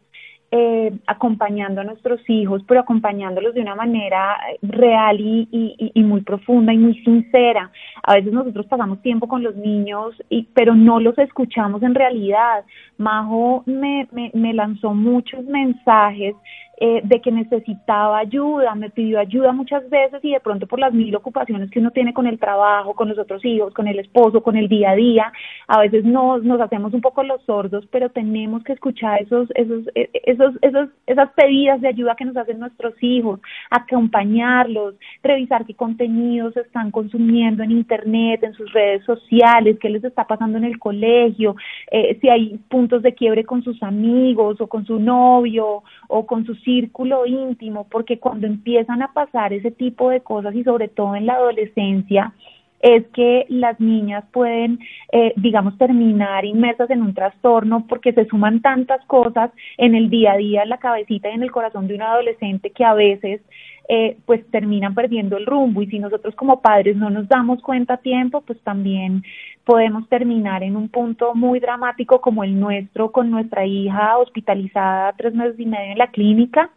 eh, 0.49 0.91
acompañando 1.05 1.81
a 1.81 1.83
nuestros 1.83 2.19
hijos, 2.27 2.63
pero 2.67 2.79
acompañándolos 2.79 3.53
de 3.53 3.61
una 3.61 3.75
manera 3.75 4.37
real 4.63 5.19
y, 5.19 5.91
muy 5.97 6.21
profunda 6.21 6.73
y 6.73 6.79
muy 6.79 6.95
sincera. 7.03 7.69
A 8.01 8.15
veces 8.15 8.33
nosotros 8.33 8.65
pasamos 8.65 9.03
tiempo 9.03 9.27
con 9.27 9.43
los 9.43 9.55
niños, 9.55 10.15
y, 10.31 10.47
pero 10.55 10.73
no 10.73 10.99
los 10.99 11.15
escuchamos 11.19 11.83
en 11.83 11.93
realidad. 11.93 12.65
Majo 12.97 13.61
me, 13.67 14.07
me 14.33 14.53
lanzó 14.55 14.95
muchos 14.95 15.45
mensajes 15.45 16.33
eh, 16.77 16.99
de 17.05 17.21
que 17.21 17.31
necesitaba 17.31 18.17
ayuda, 18.17 18.75
me 18.75 18.89
pidió 18.89 19.17
ayuda 19.17 19.53
muchas 19.53 19.89
veces 19.89 20.19
y 20.23 20.33
de 20.33 20.41
pronto 20.41 20.67
por 20.67 20.77
las 20.77 20.93
mil 20.93 21.15
ocupaciones 21.15 21.71
que 21.71 21.79
uno 21.79 21.91
tiene 21.91 22.13
con 22.13 22.27
el 22.27 22.37
trabajo, 22.37 22.93
con 22.95 23.07
los 23.07 23.17
otros 23.17 23.45
hijos, 23.45 23.73
con 23.73 23.87
el 23.87 23.97
esposo, 23.97 24.43
con 24.43 24.57
el 24.57 24.67
día 24.67 24.89
a 24.89 24.95
día, 24.95 25.31
a 25.67 25.79
veces 25.79 26.03
nos, 26.03 26.43
nos 26.43 26.59
hacemos 26.59 26.93
un 26.93 26.99
poco 26.99 27.23
los 27.23 27.41
sordos, 27.43 27.87
pero 27.91 28.09
tenemos 28.09 28.61
que 28.63 28.73
escuchar 28.73 29.21
esos, 29.21 29.47
esos, 29.55 29.87
e, 29.95 30.09
esos, 30.25 30.55
esos, 30.61 30.89
esas 31.07 31.31
pedidas 31.31 31.79
de 31.79 31.87
ayuda 31.87 32.15
que 32.17 32.25
nos 32.25 32.35
hacen 32.35 32.59
nuestros 32.59 32.93
hijos, 33.01 33.39
acompañarlos, 33.69 34.95
revisar 35.23 35.65
qué 35.65 35.75
contenidos 35.75 36.57
están 36.57 36.91
consumiendo 36.91 37.63
en 37.63 37.71
internet, 37.71 38.43
en 38.43 38.53
sus 38.53 38.73
redes 38.73 39.05
sociales, 39.05 39.77
qué 39.79 39.89
les 39.89 40.03
está 40.03 40.27
pasando 40.27 40.57
en 40.57 40.65
el 40.65 40.77
colegio, 40.77 41.55
eh, 41.89 42.17
si 42.19 42.27
hay 42.27 42.57
puntos 42.67 43.01
de 43.01 43.13
quiebre 43.13 43.45
con 43.45 43.63
sus 43.63 43.81
amigos 43.81 44.59
o 44.59 44.67
con 44.67 44.85
su 44.85 44.99
novio 44.99 45.83
o 46.09 46.25
con 46.25 46.45
sus 46.45 46.64
círculo 46.65 47.25
íntimo, 47.25 47.87
porque 47.89 48.19
cuando 48.19 48.47
empiezan 48.47 49.01
a 49.01 49.13
pasar 49.13 49.53
ese 49.53 49.71
tipo 49.71 50.09
de 50.09 50.19
cosas 50.19 50.53
y 50.53 50.63
sobre 50.63 50.89
todo 50.89 51.15
en 51.15 51.27
la 51.27 51.35
adolescencia, 51.35 52.33
es 52.81 53.05
que 53.13 53.45
las 53.49 53.79
niñas 53.79 54.23
pueden, 54.31 54.79
eh, 55.11 55.33
digamos, 55.37 55.77
terminar 55.77 56.45
inmersas 56.45 56.89
en 56.89 57.01
un 57.01 57.13
trastorno 57.13 57.87
porque 57.87 58.13
se 58.13 58.25
suman 58.25 58.61
tantas 58.61 59.03
cosas 59.05 59.51
en 59.77 59.95
el 59.95 60.09
día 60.09 60.33
a 60.33 60.37
día, 60.37 60.63
en 60.63 60.69
la 60.69 60.77
cabecita 60.77 61.29
y 61.29 61.33
en 61.33 61.43
el 61.43 61.51
corazón 61.51 61.87
de 61.87 61.95
un 61.95 62.01
adolescente 62.01 62.71
que 62.71 62.83
a 62.83 62.93
veces 62.93 63.41
eh, 63.87 64.17
pues 64.25 64.45
terminan 64.51 64.95
perdiendo 64.95 65.37
el 65.37 65.45
rumbo. 65.45 65.81
Y 65.81 65.87
si 65.87 65.99
nosotros 65.99 66.35
como 66.35 66.61
padres 66.61 66.95
no 66.95 67.09
nos 67.09 67.27
damos 67.27 67.61
cuenta 67.61 67.95
a 67.95 67.97
tiempo, 67.97 68.41
pues 68.41 68.59
también 68.61 69.23
podemos 69.63 70.07
terminar 70.09 70.63
en 70.63 70.75
un 70.75 70.89
punto 70.89 71.33
muy 71.35 71.59
dramático 71.59 72.21
como 72.21 72.43
el 72.43 72.59
nuestro 72.59 73.11
con 73.11 73.31
nuestra 73.31 73.65
hija 73.65 74.17
hospitalizada 74.17 75.13
tres 75.17 75.33
meses 75.33 75.59
y 75.59 75.65
medio 75.65 75.91
en 75.91 75.97
la 75.97 76.11
clínica 76.11 76.69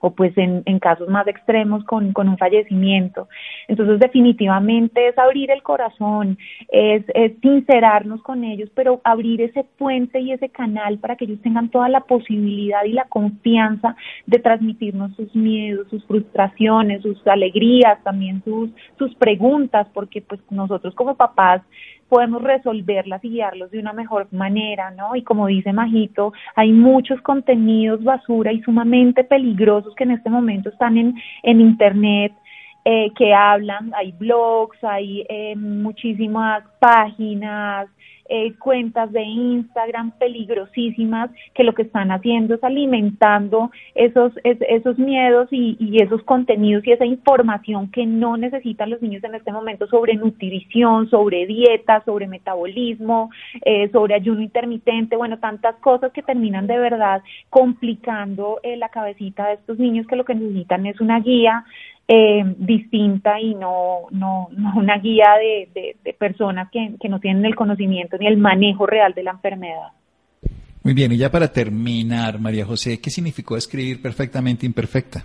o 0.00 0.10
pues 0.12 0.36
en, 0.38 0.62
en 0.64 0.78
casos 0.78 1.08
más 1.08 1.26
extremos 1.28 1.84
con, 1.84 2.12
con, 2.12 2.28
un 2.28 2.38
fallecimiento. 2.38 3.28
Entonces 3.68 4.00
definitivamente 4.00 5.08
es 5.08 5.18
abrir 5.18 5.50
el 5.50 5.62
corazón, 5.62 6.38
es, 6.68 7.04
es, 7.14 7.32
sincerarnos 7.40 8.22
con 8.22 8.44
ellos, 8.44 8.70
pero 8.74 9.00
abrir 9.04 9.42
ese 9.42 9.64
puente 9.78 10.20
y 10.20 10.32
ese 10.32 10.48
canal 10.48 10.98
para 10.98 11.16
que 11.16 11.26
ellos 11.26 11.42
tengan 11.42 11.68
toda 11.68 11.88
la 11.88 12.00
posibilidad 12.00 12.84
y 12.84 12.92
la 12.92 13.04
confianza 13.04 13.94
de 14.26 14.38
transmitirnos 14.38 15.14
sus 15.16 15.34
miedos, 15.34 15.86
sus 15.90 16.04
frustraciones, 16.06 17.02
sus 17.02 17.24
alegrías, 17.26 18.02
también 18.02 18.42
sus, 18.42 18.70
sus 18.98 19.14
preguntas, 19.16 19.86
porque 19.92 20.22
pues 20.22 20.40
nosotros 20.50 20.94
como 20.94 21.16
papás 21.16 21.62
podemos 22.10 22.42
resolverlas 22.42 23.24
y 23.24 23.30
guiarlos 23.30 23.70
de 23.70 23.78
una 23.78 23.92
mejor 23.92 24.26
manera, 24.32 24.90
¿no? 24.90 25.14
Y 25.14 25.22
como 25.22 25.46
dice 25.46 25.72
Majito, 25.72 26.32
hay 26.56 26.72
muchos 26.72 27.22
contenidos 27.22 28.02
basura 28.02 28.52
y 28.52 28.60
sumamente 28.62 29.22
peligrosos 29.24 29.94
que 29.94 30.04
en 30.04 30.10
este 30.10 30.28
momento 30.28 30.68
están 30.68 30.98
en, 30.98 31.14
en 31.44 31.60
Internet, 31.60 32.32
eh, 32.84 33.12
que 33.16 33.32
hablan, 33.32 33.92
hay 33.94 34.10
blogs, 34.12 34.82
hay 34.82 35.24
eh, 35.28 35.54
muchísimas 35.54 36.64
páginas, 36.80 37.86
eh, 38.32 38.54
cuentas 38.58 39.10
de 39.10 39.22
Instagram 39.22 40.12
peligrosísimas 40.12 41.30
que 41.52 41.64
lo 41.64 41.74
que 41.74 41.82
están 41.82 42.12
haciendo 42.12 42.54
es 42.54 42.62
alimentando 42.62 43.72
esos, 43.96 44.32
esos 44.44 44.98
miedos 44.98 45.48
y, 45.50 45.76
y, 45.80 46.00
esos 46.00 46.22
contenidos 46.22 46.86
y 46.86 46.92
esa 46.92 47.04
información 47.04 47.90
que 47.90 48.06
no 48.06 48.36
necesitan 48.36 48.88
los 48.88 49.02
niños 49.02 49.24
en 49.24 49.34
este 49.34 49.50
momento 49.50 49.88
sobre 49.88 50.14
nutrición, 50.14 51.10
sobre 51.10 51.44
dieta, 51.46 52.04
sobre 52.04 52.28
metabolismo, 52.28 53.30
eh, 53.64 53.90
sobre 53.90 54.14
ayuno 54.14 54.42
intermitente, 54.42 55.16
bueno, 55.16 55.40
tantas 55.40 55.74
cosas 55.76 56.12
que 56.12 56.22
terminan 56.22 56.68
de 56.68 56.78
verdad 56.78 57.22
complicando 57.48 58.60
eh, 58.62 58.76
la 58.76 58.90
cabecita 58.90 59.48
de 59.48 59.54
estos 59.54 59.78
niños 59.80 60.06
que 60.06 60.14
lo 60.14 60.24
que 60.24 60.36
necesitan 60.36 60.86
es 60.86 61.00
una 61.00 61.18
guía 61.18 61.64
eh, 62.12 62.42
distinta 62.58 63.38
y 63.38 63.54
no, 63.54 64.08
no, 64.10 64.48
no 64.50 64.72
una 64.74 64.98
guía 64.98 65.28
de, 65.38 65.94
de, 66.02 66.12
personas 66.14 66.68
que, 66.72 66.96
que, 67.00 67.08
no 67.08 67.20
tienen 67.20 67.44
el 67.44 67.54
conocimiento 67.54 68.18
ni 68.18 68.26
el 68.26 68.36
manejo 68.36 68.84
real 68.84 69.14
de 69.14 69.22
la 69.22 69.30
enfermedad. 69.30 69.92
Muy 70.82 70.92
bien, 70.92 71.12
y 71.12 71.18
ya 71.18 71.30
para 71.30 71.52
terminar, 71.52 72.40
María 72.40 72.66
José, 72.66 73.00
¿qué 73.00 73.10
significó 73.10 73.56
escribir 73.56 74.02
perfectamente 74.02 74.66
imperfecta? 74.66 75.24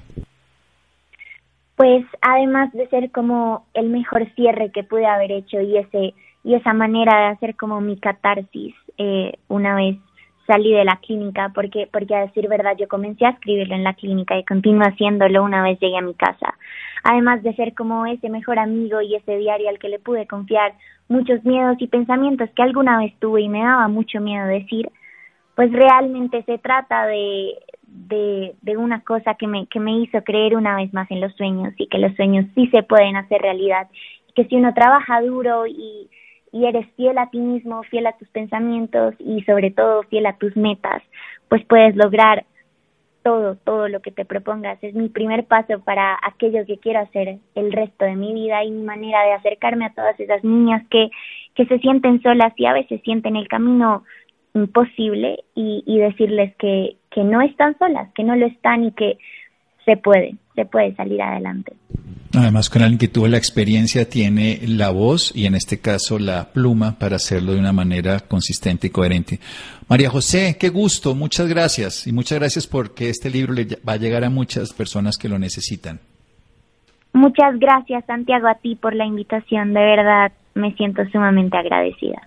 Pues 1.75 2.05
además 2.21 2.71
de 2.73 2.87
ser 2.89 3.09
como 3.09 3.65
el 3.73 3.89
mejor 3.89 4.31
cierre 4.35 4.69
que 4.71 4.83
pude 4.83 5.07
haber 5.07 5.31
hecho 5.31 5.59
y 5.61 5.77
ese 5.77 6.13
y 6.43 6.53
esa 6.53 6.73
manera 6.73 7.19
de 7.19 7.27
hacer 7.33 7.55
como 7.55 7.81
mi 7.81 7.97
catarsis 7.97 8.75
eh, 8.99 9.33
una 9.47 9.75
vez 9.75 9.97
salí 10.45 10.71
de 10.71 10.85
la 10.85 10.97
clínica 10.97 11.51
porque, 11.53 11.89
porque 11.91 12.15
a 12.15 12.21
decir 12.21 12.47
verdad 12.47 12.75
yo 12.77 12.87
comencé 12.87 13.25
a 13.25 13.31
escribirlo 13.31 13.75
en 13.75 13.83
la 13.83 13.93
clínica 13.93 14.37
y 14.37 14.45
continuo 14.45 14.83
haciéndolo 14.83 15.43
una 15.43 15.63
vez 15.63 15.79
llegué 15.79 15.97
a 15.97 16.01
mi 16.01 16.13
casa. 16.13 16.55
Además 17.03 17.43
de 17.43 17.55
ser 17.55 17.73
como 17.73 18.05
ese 18.05 18.29
mejor 18.29 18.59
amigo 18.59 19.01
y 19.01 19.15
ese 19.15 19.37
diario 19.37 19.69
al 19.69 19.79
que 19.79 19.89
le 19.89 19.99
pude 19.99 20.27
confiar 20.27 20.73
muchos 21.07 21.43
miedos 21.45 21.77
y 21.79 21.87
pensamientos 21.87 22.49
que 22.55 22.63
alguna 22.63 22.97
vez 22.97 23.13
tuve 23.19 23.41
y 23.41 23.49
me 23.49 23.59
daba 23.59 23.87
mucho 23.87 24.19
miedo 24.19 24.47
decir, 24.47 24.89
pues 25.55 25.71
realmente 25.71 26.43
se 26.43 26.57
trata 26.57 27.05
de, 27.05 27.53
de, 27.87 28.77
una 28.77 29.01
cosa 29.01 29.35
que 29.35 29.47
me, 29.47 29.67
que 29.67 29.79
me 29.79 29.99
hizo 29.99 30.21
creer 30.23 30.55
una 30.55 30.75
vez 30.75 30.93
más 30.93 31.09
en 31.11 31.21
los 31.21 31.33
sueños 31.35 31.73
y 31.77 31.87
que 31.87 31.99
los 31.99 32.15
sueños 32.15 32.45
sí 32.55 32.67
se 32.67 32.83
pueden 32.83 33.15
hacer 33.15 33.41
realidad, 33.41 33.87
que 34.35 34.45
si 34.45 34.55
uno 34.55 34.73
trabaja 34.73 35.21
duro 35.21 35.65
y 35.65 36.09
y 36.55 36.65
eres 36.67 36.87
fiel 36.95 37.17
a 37.17 37.29
ti 37.29 37.37
mismo, 37.37 37.83
fiel 37.83 38.07
a 38.07 38.13
tus 38.13 38.29
pensamientos 38.29 39.13
y 39.19 39.43
sobre 39.43 39.71
todo 39.71 40.03
fiel 40.03 40.25
a 40.25 40.37
tus 40.37 40.55
metas, 40.55 41.03
pues 41.49 41.65
puedes 41.65 41.97
lograr 41.97 42.45
todo, 43.25 43.55
todo 43.55 43.89
lo 43.89 44.01
que 44.01 44.11
te 44.11 44.23
propongas. 44.23 44.77
Es 44.83 44.93
mi 44.93 45.09
primer 45.09 45.45
paso 45.45 45.79
para 45.83 46.15
aquello 46.21 46.63
que 46.67 46.77
quiero 46.77 46.99
hacer 46.99 47.39
el 47.55 47.71
resto 47.71 48.05
de 48.05 48.15
mi 48.15 48.35
vida 48.35 48.63
y 48.63 48.69
mi 48.69 48.83
manera 48.83 49.23
de 49.23 49.33
acercarme 49.33 49.85
a 49.85 49.93
todas 49.93 50.17
esas 50.19 50.43
niñas 50.43 50.83
que, 50.91 51.09
que 51.55 51.65
se 51.65 51.79
sienten 51.79 52.21
solas 52.21 52.53
y 52.55 52.67
a 52.67 52.73
veces 52.73 53.01
sienten 53.01 53.35
el 53.35 53.47
camino 53.47 54.03
imposible 54.53 55.43
y, 55.55 55.83
y 55.87 55.97
decirles 55.97 56.55
que, 56.57 56.97
que 57.09 57.23
no 57.23 57.41
están 57.41 57.75
solas, 57.79 58.13
que 58.13 58.23
no 58.23 58.35
lo 58.35 58.45
están 58.45 58.83
y 58.83 58.91
que 58.91 59.17
se 59.85 59.97
puede, 59.97 60.35
se 60.53 60.65
puede 60.65 60.93
salir 60.93 61.19
adelante. 61.23 61.73
Además, 62.35 62.69
con 62.69 62.81
alguien 62.81 62.97
que 62.97 63.07
tuvo 63.07 63.27
la 63.27 63.37
experiencia, 63.37 64.09
tiene 64.09 64.59
la 64.67 64.89
voz 64.89 65.31
y 65.33 65.45
en 65.45 65.55
este 65.55 65.79
caso 65.79 66.19
la 66.19 66.49
pluma 66.51 66.99
para 66.99 67.15
hacerlo 67.15 67.53
de 67.53 67.59
una 67.59 67.71
manera 67.71 68.19
consistente 68.19 68.87
y 68.87 68.89
coherente. 68.89 69.39
María 69.87 70.09
José, 70.09 70.57
qué 70.59 70.69
gusto, 70.69 71.15
muchas 71.15 71.47
gracias 71.47 72.07
y 72.07 72.11
muchas 72.11 72.39
gracias 72.39 72.67
porque 72.67 73.09
este 73.09 73.29
libro 73.29 73.53
le 73.53 73.65
va 73.87 73.93
a 73.93 73.97
llegar 73.97 74.23
a 74.23 74.29
muchas 74.29 74.73
personas 74.73 75.17
que 75.17 75.29
lo 75.29 75.39
necesitan. 75.39 75.99
Muchas 77.13 77.57
gracias, 77.59 78.03
Santiago, 78.05 78.47
a 78.47 78.55
ti 78.55 78.75
por 78.75 78.93
la 78.93 79.05
invitación. 79.05 79.73
De 79.73 79.79
verdad, 79.79 80.33
me 80.53 80.73
siento 80.73 81.03
sumamente 81.11 81.57
agradecida. 81.57 82.21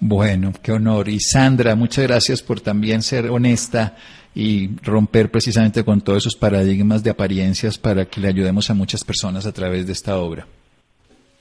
Bueno, 0.00 0.52
qué 0.62 0.72
honor. 0.72 1.08
Y 1.08 1.18
Sandra, 1.20 1.74
muchas 1.74 2.06
gracias 2.06 2.42
por 2.42 2.60
también 2.60 3.02
ser 3.02 3.30
honesta 3.30 3.96
y 4.34 4.70
romper 4.82 5.30
precisamente 5.30 5.84
con 5.84 6.00
todos 6.00 6.24
esos 6.24 6.36
paradigmas 6.36 7.02
de 7.02 7.10
apariencias 7.10 7.78
para 7.78 8.06
que 8.06 8.20
le 8.20 8.28
ayudemos 8.28 8.70
a 8.70 8.74
muchas 8.74 9.04
personas 9.04 9.46
a 9.46 9.52
través 9.52 9.86
de 9.86 9.92
esta 9.92 10.16
obra. 10.18 10.46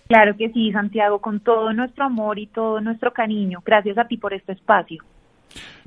Claro 0.08 0.36
que 0.38 0.50
sí, 0.50 0.72
Santiago, 0.74 1.20
con 1.20 1.40
todo 1.40 1.72
nuestro 1.72 2.04
amor 2.04 2.38
y 2.38 2.48
todo 2.48 2.82
nuestro 2.82 3.14
cariño. 3.14 3.60
Gracias 3.66 3.98
a 3.98 4.06
ti 4.06 4.18
por 4.18 4.34
este 4.34 4.52
espacio. 4.52 5.04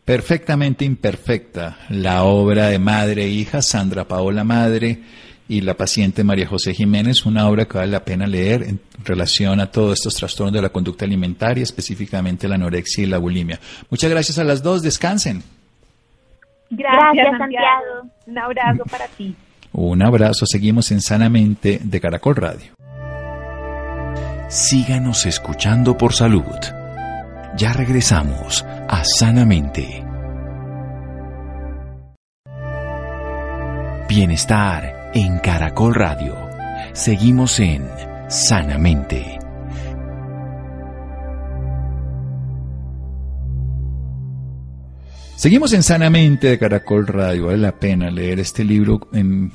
Perfectamente 0.04 0.84
imperfecta, 0.84 1.78
la 1.90 2.24
obra 2.24 2.68
de 2.68 2.78
madre 2.78 3.24
e 3.24 3.28
hija 3.28 3.60
Sandra 3.60 4.04
Paola 4.04 4.44
Madre 4.44 5.00
y 5.48 5.60
la 5.60 5.74
paciente 5.74 6.24
María 6.24 6.46
José 6.46 6.72
Jiménez, 6.72 7.26
una 7.26 7.48
obra 7.48 7.66
que 7.66 7.78
vale 7.78 7.92
la 7.92 8.04
pena 8.04 8.26
leer 8.26 8.62
en 8.62 8.80
relación 9.04 9.60
a 9.60 9.70
todos 9.70 9.98
estos 9.98 10.14
trastornos 10.14 10.54
de 10.54 10.62
la 10.62 10.70
conducta 10.70 11.04
alimentaria, 11.04 11.62
específicamente 11.62 12.48
la 12.48 12.54
anorexia 12.54 13.04
y 13.04 13.06
la 13.06 13.18
bulimia. 13.18 13.60
Muchas 13.90 14.10
gracias 14.10 14.38
a 14.38 14.44
las 14.44 14.62
dos, 14.62 14.82
descansen. 14.82 15.42
Gracias, 16.70 17.38
Santiago. 17.38 18.10
Un 18.26 18.38
abrazo 18.38 18.84
para 18.90 19.06
ti. 19.08 19.36
Un 19.72 20.02
abrazo, 20.02 20.46
seguimos 20.46 20.90
en 20.92 21.00
Sanamente 21.00 21.80
de 21.82 22.00
Caracol 22.00 22.36
Radio. 22.36 22.74
Síganos 24.48 25.26
escuchando 25.26 25.96
por 25.98 26.12
salud. 26.12 26.44
Ya 27.56 27.72
regresamos 27.72 28.64
a 28.88 29.02
Sanamente. 29.04 30.04
Bienestar 34.08 35.10
en 35.14 35.38
Caracol 35.38 35.94
Radio. 35.94 36.36
Seguimos 36.92 37.58
en 37.58 37.88
Sanamente. 38.28 39.43
Seguimos 45.44 45.74
en 45.74 45.82
Sanamente 45.82 46.46
de 46.48 46.58
Caracol 46.58 47.06
Radio. 47.06 47.48
Vale 47.48 47.58
la 47.58 47.78
pena 47.78 48.10
leer 48.10 48.40
este 48.40 48.64
libro 48.64 49.10
en 49.12 49.52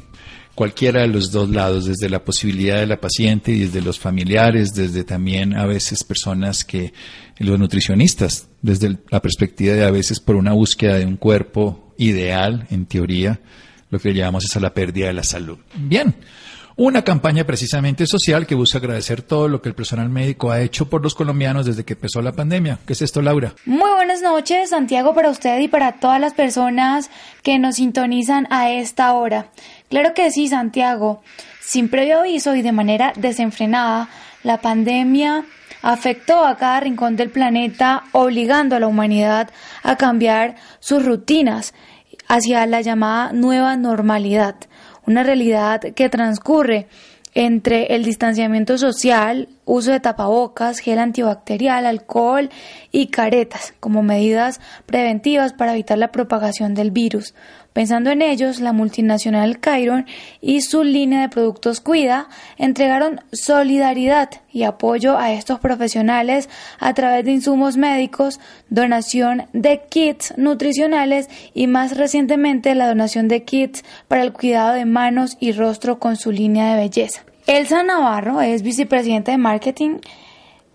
cualquiera 0.54 1.02
de 1.02 1.08
los 1.08 1.32
dos 1.32 1.50
lados, 1.50 1.86
desde 1.86 2.10
la 2.10 2.24
posibilidad 2.24 2.78
de 2.78 2.86
la 2.86 3.02
paciente 3.02 3.52
y 3.52 3.62
desde 3.62 3.82
los 3.82 3.98
familiares, 3.98 4.76
desde 4.76 5.04
también 5.04 5.58
a 5.58 5.66
veces 5.66 6.04
personas 6.04 6.64
que, 6.64 6.94
los 7.40 7.58
nutricionistas, 7.58 8.50
desde 8.62 9.00
la 9.10 9.20
perspectiva 9.20 9.74
de 9.74 9.84
a 9.84 9.90
veces 9.90 10.20
por 10.20 10.36
una 10.36 10.54
búsqueda 10.54 10.94
de 10.94 11.08
un 11.08 11.18
cuerpo 11.18 11.92
ideal, 11.98 12.68
en 12.70 12.86
teoría, 12.86 13.40
lo 13.90 13.98
que 13.98 14.14
llamamos 14.14 14.46
es 14.46 14.56
a 14.56 14.60
la 14.60 14.76
pérdida 14.76 15.08
de 15.08 15.14
la 15.14 15.24
salud. 15.24 15.58
Bien, 15.76 16.14
una 16.80 17.02
campaña 17.02 17.44
precisamente 17.44 18.08
social 18.08 18.48
que 18.48 18.56
busca 18.56 18.78
agradecer 18.78 19.22
todo 19.22 19.50
lo 19.50 19.62
que 19.62 19.68
el 19.68 19.76
personal 19.76 20.08
médico 20.08 20.50
ha 20.50 20.62
hecho 20.62 20.90
por 20.90 21.04
los 21.04 21.14
colombianos 21.14 21.66
desde 21.66 21.84
que 21.84 21.92
empezó 21.92 22.22
la 22.22 22.32
pandemia. 22.32 22.80
¿Qué 22.88 22.94
es 22.94 23.02
esto, 23.02 23.22
Laura? 23.22 23.54
Muy 23.66 23.92
buenas 23.98 24.22
noches, 24.22 24.70
Santiago, 24.70 25.14
para 25.14 25.30
usted 25.30 25.60
y 25.60 25.68
para 25.68 26.00
todas 26.00 26.22
las 26.22 26.34
personas 26.34 27.10
que 27.44 27.60
nos 27.60 27.76
sintonizan 27.76 28.48
a 28.50 28.72
esta 28.72 29.12
hora. 29.12 29.48
Claro 29.90 30.14
que 30.14 30.32
sí, 30.32 30.48
Santiago. 30.48 31.22
Sin 31.60 31.90
previo 31.90 32.22
aviso 32.22 32.56
y 32.56 32.62
de 32.62 32.72
manera 32.72 33.12
desenfrenada, 33.18 34.08
la 34.44 34.62
pandemia 34.62 35.44
afectó 35.82 36.46
a 36.46 36.56
cada 36.56 36.80
rincón 36.80 37.18
del 37.18 37.30
planeta, 37.30 38.04
obligando 38.14 38.78
a 38.78 38.80
la 38.80 38.88
humanidad 38.88 39.50
a 39.84 39.98
cambiar 39.98 40.56
sus 40.80 41.04
rutinas 41.04 41.74
hacia 42.30 42.66
la 42.68 42.80
llamada 42.80 43.34
nueva 43.34 43.76
normalidad 43.76 44.56
una 45.10 45.24
realidad 45.24 45.82
que 45.96 46.08
transcurre 46.08 46.88
entre 47.34 47.96
el 47.96 48.04
distanciamiento 48.04 48.78
social, 48.78 49.50
uso 49.66 49.92
de 49.92 50.00
tapabocas, 50.00 50.80
gel 50.80 51.00
antibacterial, 51.00 51.88
alcohol 51.88 52.50
y 52.92 53.08
caretas 53.08 53.74
como 53.80 54.04
medidas 54.04 54.62
preventivas 54.86 55.54
para 55.54 55.74
evitar 55.74 55.98
la 55.98 56.12
propagación 56.12 56.76
del 56.76 56.92
virus. 56.92 57.34
Pensando 57.74 58.10
en 58.10 58.22
ellos, 58.22 58.60
la 58.60 58.74
multinacional 58.74 59.60
Chiron 59.62 60.06
y 60.42 60.62
su 60.62 60.84
línea 60.84 61.22
de 61.22 61.30
productos 61.30 61.82
Cuida 61.82 62.28
entregaron 62.58 63.22
solidaridad 63.32 64.30
y 64.52 64.64
apoyo 64.64 65.18
a 65.18 65.32
estos 65.32 65.60
profesionales 65.60 66.50
a 66.80 66.94
través 66.94 67.26
de 67.26 67.32
insumos 67.32 67.78
médicos, 67.78 68.40
donación 68.70 69.44
de 69.54 69.82
kits 69.88 70.34
nutricionales 70.36 71.30
y 71.54 71.68
más 71.68 71.96
recientemente 71.96 72.74
la 72.74 72.88
donación 72.88 73.28
de 73.28 73.44
kits 73.44 73.84
para 74.08 74.24
el 74.24 74.34
cuidado 74.34 74.74
de 74.74 74.86
manos 74.86 75.38
y 75.40 75.52
rostro 75.52 76.00
con 76.00 76.16
su 76.16 76.32
línea 76.32 76.74
de 76.74 76.82
belleza. 76.82 77.22
Elsa 77.46 77.84
Navarro 77.84 78.42
es 78.42 78.64
vicepresidenta 78.64 79.32
de 79.32 79.38
marketing 79.38 79.98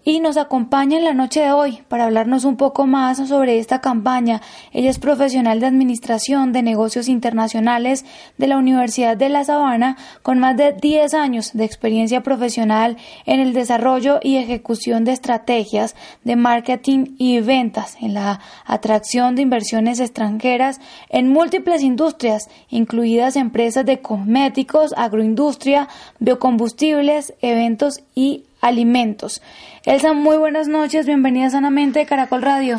y 0.05 0.21
nos 0.21 0.37
acompaña 0.37 0.99
en 0.99 1.05
la 1.05 1.15
noche 1.15 1.41
de 1.41 1.53
hoy 1.53 1.81
para 1.89 2.05
hablarnos 2.05 2.45
un 2.45 2.57
poco 2.57 2.87
más 2.87 3.27
sobre 3.27 3.59
esta 3.59 3.81
campaña. 3.81 4.43
Ella 4.73 4.91
es 4.91 4.99
profesional 4.99 5.61
de 5.61 5.67
Administración 5.67 6.53
de 6.53 6.63
Negocios 6.63 7.09
Internacionales 7.09 8.05
de 8.37 8.47
la 8.47 8.59
Universidad 8.59 9.17
de 9.17 9.31
La 9.31 9.45
Sabana 9.45 9.97
con 10.23 10.39
más 10.39 10.57
de 10.57 10.73
10 10.73 11.15
años 11.15 11.53
de 11.55 11.65
experiencia 11.65 12.23
profesional 12.23 12.99
en 13.25 13.41
el 13.41 13.55
desarrollo 13.55 14.21
y 14.23 14.37
ejecución 14.37 15.05
de 15.05 15.13
estrategias 15.13 15.97
de 16.23 16.37
marketing 16.37 17.15
y 17.19 17.41
ventas, 17.41 17.97
en 18.01 18.15
la 18.15 18.41
atracción 18.67 19.35
de 19.35 19.43
inversiones 19.43 20.01
extranjeras 20.01 20.81
en 21.09 21.29
múltiples 21.29 21.83
industrias, 21.83 22.49
incluidas 22.69 23.37
empresas 23.37 23.87
de 23.87 24.01
cosméticos, 24.01 24.93
agroindustria, 24.97 25.89
biocombustibles, 26.19 27.33
eventos 27.41 28.01
y 28.15 28.45
alimentos. 28.65 29.43
Elsa, 29.85 30.13
muy 30.15 30.37
buenas 30.37 30.69
noches, 30.69 31.07
bienvenida 31.07 31.51
Sanamente 31.51 32.01
de 32.01 32.07
Caracol 32.07 32.43
Radio. 32.43 32.77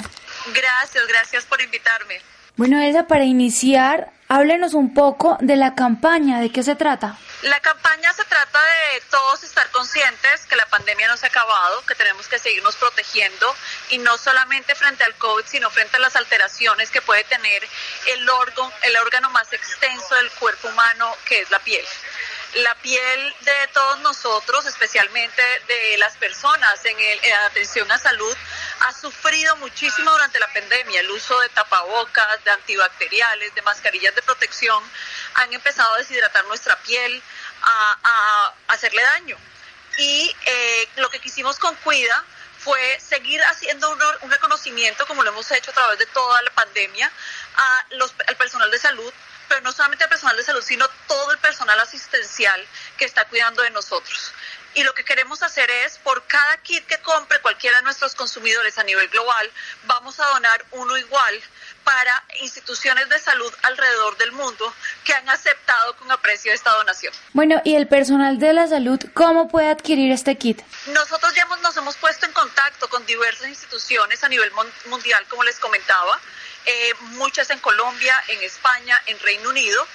Gracias, 0.48 1.08
gracias 1.08 1.46
por 1.46 1.62
invitarme. 1.62 2.22
Bueno, 2.58 2.82
Elsa, 2.82 3.06
para 3.06 3.26
iniciar, 3.26 4.12
háblenos 4.28 4.74
un 4.74 4.94
poco 4.94 5.38
de 5.42 5.56
la 5.56 5.76
campaña, 5.76 6.40
¿de 6.40 6.52
qué 6.52 6.64
se 6.64 6.76
trata? 6.76 7.18
La 7.44 7.60
campaña 7.60 8.12
se 8.14 8.24
trata 8.24 8.60
de 8.60 9.02
todos 9.12 9.44
estar 9.44 9.70
conscientes 9.70 10.46
que 10.50 10.56
la 10.56 10.66
pandemia 10.66 11.08
no 11.08 11.18
se 11.18 11.28
ha 11.28 11.30
acabado, 11.30 11.86
que 11.86 11.94
tenemos 11.94 12.28
que 12.28 12.40
seguirnos 12.40 12.76
protegiendo 12.78 13.56
y 13.90 14.00
no 14.00 14.18
solamente 14.18 14.74
frente 14.74 15.04
al 15.04 15.14
COVID, 15.16 15.46
sino 15.46 15.70
frente 15.70 15.98
a 15.98 16.00
las 16.00 16.16
alteraciones 16.16 16.90
que 16.90 17.02
puede 17.02 17.24
tener 17.26 17.68
el 18.08 18.28
órgano, 18.28 18.72
el 18.84 18.98
órgano 18.98 19.30
más 19.30 19.54
extenso 19.54 20.16
del 20.16 20.32
cuerpo 20.32 20.70
humano, 20.70 21.14
que 21.26 21.42
es 21.42 21.52
la 21.52 21.60
piel 21.60 21.86
la 22.56 22.74
piel 22.76 23.36
de 23.42 23.68
todos 23.74 24.00
nosotros, 24.00 24.66
especialmente 24.66 25.42
de 25.68 25.98
las 25.98 26.16
personas 26.16 26.84
en, 26.86 26.98
el, 26.98 27.34
atención 27.46 27.92
a 27.92 28.00
salud, 28.00 28.36
ha 28.82 28.94
sufrido 28.94 29.56
muchísimo 29.58 30.10
durante 30.12 30.40
la 30.40 30.48
pandemia. 30.54 31.02
El 31.02 31.12
uso 31.12 31.38
de 31.42 31.50
tapabocas, 31.50 32.44
de 32.46 32.52
antibacteriales, 32.52 33.54
de 33.56 33.62
mascarillas 33.62 34.16
de 34.16 34.22
protección 34.22 34.82
han 35.36 35.52
empezado 35.54 35.94
a 35.96 35.98
deshidratar 35.98 36.46
nuestra 36.46 36.78
piel, 36.84 37.22
a, 37.62 38.54
hacerle 38.68 39.04
daño. 39.04 39.38
Y 39.98 40.36
eh, 40.46 40.90
lo 40.98 41.10
que 41.10 41.20
quisimos 41.20 41.60
con 41.60 41.76
Cuida 41.78 42.24
fue 42.60 43.00
seguir 43.00 43.42
haciendo 43.44 43.90
un, 43.90 44.00
un, 44.22 44.32
reconocimiento, 44.32 45.06
como 45.08 45.24
lo 45.24 45.32
hemos 45.32 45.50
hecho 45.52 45.72
a 45.72 45.74
través 45.74 46.00
de 46.00 46.06
toda 46.08 46.42
la 46.42 46.52
pandemia, 46.52 47.12
a 47.58 47.86
los, 47.92 48.14
al 48.28 48.36
personal 48.38 48.72
de 48.72 48.80
salud 48.80 49.14
pero 49.48 49.62
no 49.62 49.72
solamente 49.72 50.04
el 50.04 50.10
personal 50.10 50.38
de 50.38 50.44
salud, 50.44 50.64
sino 50.64 50.88
todo 51.08 51.32
el 51.32 51.38
personal 51.40 51.80
asistencial 51.80 52.66
que 52.98 53.06
está 53.06 53.26
cuidando 53.26 53.62
de 53.62 53.70
nosotros. 53.72 54.34
Y 54.76 54.84
lo 54.84 54.94
que 54.94 55.06
queremos 55.06 55.42
hacer 55.42 55.72
es, 55.86 55.98
por 56.00 56.26
cada 56.28 56.58
kit 56.58 56.86
que 56.86 56.98
compre 56.98 57.40
cualquiera 57.40 57.78
de 57.78 57.84
nuestros 57.84 58.14
consumidores 58.14 58.78
a 58.78 58.84
nivel 58.84 59.08
global, 59.08 59.50
vamos 59.86 60.20
a 60.20 60.26
donar 60.26 60.66
uno 60.72 60.98
igual 60.98 61.42
para 61.86 62.26
instituciones 62.42 63.08
de 63.08 63.18
salud 63.20 63.54
alrededor 63.62 64.18
del 64.18 64.34
mundo 64.34 64.74
que 65.06 65.14
han 65.14 65.30
aceptado 65.30 65.96
con 65.96 66.12
aprecio 66.12 66.52
esta 66.52 66.72
donación. 66.72 67.14
Bueno, 67.32 67.62
¿y 67.64 67.76
el 67.76 67.88
personal 67.88 68.38
de 68.38 68.52
la 68.52 68.68
salud 68.68 69.00
cómo 69.14 69.48
puede 69.48 69.70
adquirir 69.70 70.12
este 70.12 70.38
kit? 70.38 70.62
Nosotros 70.88 71.34
ya 71.36 71.46
nos 71.46 71.78
hemos 71.78 71.96
puesto 71.96 72.26
en 72.26 72.34
contacto 72.34 72.90
con 72.90 73.06
diversas 73.06 73.48
instituciones 73.48 74.24
a 74.24 74.28
nivel 74.28 74.52
mundial, 74.88 75.26
como 75.30 75.44
les 75.44 75.58
comentaba. 75.58 76.20
Eh, 76.68 76.94
muchas 77.12 77.50
en 77.52 77.60
Colombia, 77.60 78.16
en 78.28 78.42
España, 78.44 79.00
en 79.06 79.20
Reino 79.20 79.50
Unido, 79.50 79.88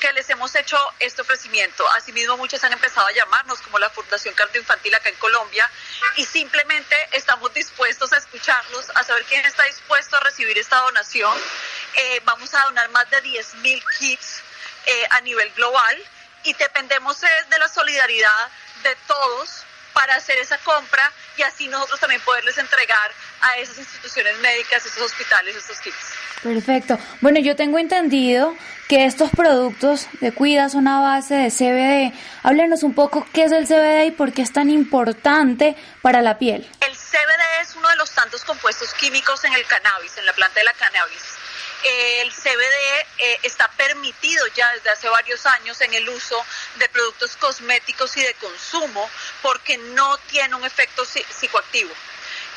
que 0.00 0.12
les 0.12 0.28
hemos 0.30 0.54
hecho 0.56 0.76
este 0.98 1.22
ofrecimiento. 1.22 1.88
Asimismo, 1.92 2.36
muchas 2.36 2.64
han 2.64 2.72
empezado 2.72 3.06
a 3.06 3.12
llamarnos, 3.12 3.60
como 3.60 3.78
la 3.78 3.88
Fundación 3.90 4.34
Cardioinfantil 4.34 4.94
acá 4.94 5.08
en 5.08 5.14
Colombia, 5.16 5.70
y 6.16 6.24
simplemente 6.24 6.96
estamos 7.12 7.54
dispuestos 7.54 8.12
a 8.12 8.16
escucharlos, 8.16 8.90
a 8.96 9.04
saber 9.04 9.24
quién 9.26 9.44
está 9.44 9.62
dispuesto 9.64 10.16
a 10.16 10.20
recibir 10.20 10.58
esta 10.58 10.78
donación. 10.78 11.36
Eh, 11.94 12.20
vamos 12.24 12.52
a 12.54 12.62
donar 12.64 12.88
más 12.90 13.08
de 13.10 13.22
10.000 13.22 13.84
kits 13.98 14.42
eh, 14.86 15.06
a 15.10 15.20
nivel 15.20 15.50
global 15.52 16.04
y 16.44 16.52
dependemos 16.54 17.20
de 17.20 17.58
la 17.58 17.68
solidaridad 17.68 18.50
de 18.82 18.96
todos 19.06 19.64
para 19.92 20.14
hacer 20.16 20.38
esa 20.38 20.58
compra 20.58 21.12
y 21.38 21.42
así 21.42 21.68
nosotros 21.68 22.00
también 22.00 22.20
poderles 22.22 22.58
entregar 22.58 23.12
a 23.40 23.56
esas 23.58 23.78
instituciones 23.78 24.36
médicas, 24.38 24.84
esos 24.84 25.02
hospitales, 25.02 25.56
estos 25.56 25.80
kits. 25.80 25.96
Perfecto. 26.42 26.98
Bueno, 27.20 27.40
yo 27.40 27.56
tengo 27.56 27.78
entendido 27.78 28.54
que 28.88 29.04
estos 29.04 29.30
productos 29.30 30.06
de 30.20 30.32
Cuida 30.32 30.68
son 30.68 30.88
a 30.88 31.00
base 31.00 31.34
de 31.34 31.50
CBD. 31.50 32.16
Háblenos 32.42 32.82
un 32.82 32.94
poco 32.94 33.26
qué 33.32 33.44
es 33.44 33.52
el 33.52 33.66
CBD 33.66 34.06
y 34.06 34.10
por 34.10 34.32
qué 34.32 34.42
es 34.42 34.52
tan 34.52 34.70
importante 34.70 35.76
para 36.02 36.22
la 36.22 36.38
piel. 36.38 36.68
El 36.80 36.96
CBD 36.96 37.62
es 37.62 37.74
uno 37.76 37.88
de 37.88 37.96
los 37.96 38.10
tantos 38.12 38.44
compuestos 38.44 38.92
químicos 38.94 39.44
en 39.44 39.52
el 39.52 39.64
cannabis, 39.66 40.16
en 40.18 40.26
la 40.26 40.32
planta 40.32 40.60
de 40.60 40.64
la 40.64 40.72
cannabis 40.72 41.37
el 41.84 42.32
CBD 42.32 43.06
eh, 43.18 43.40
está 43.42 43.68
permitido 43.72 44.46
ya 44.48 44.72
desde 44.72 44.90
hace 44.90 45.08
varios 45.08 45.44
años 45.46 45.80
en 45.80 45.94
el 45.94 46.08
uso 46.08 46.44
de 46.76 46.88
productos 46.88 47.36
cosméticos 47.36 48.16
y 48.16 48.22
de 48.22 48.34
consumo 48.34 49.10
porque 49.42 49.78
no 49.78 50.18
tiene 50.18 50.54
un 50.54 50.64
efecto 50.64 51.04
psicoactivo. 51.04 51.92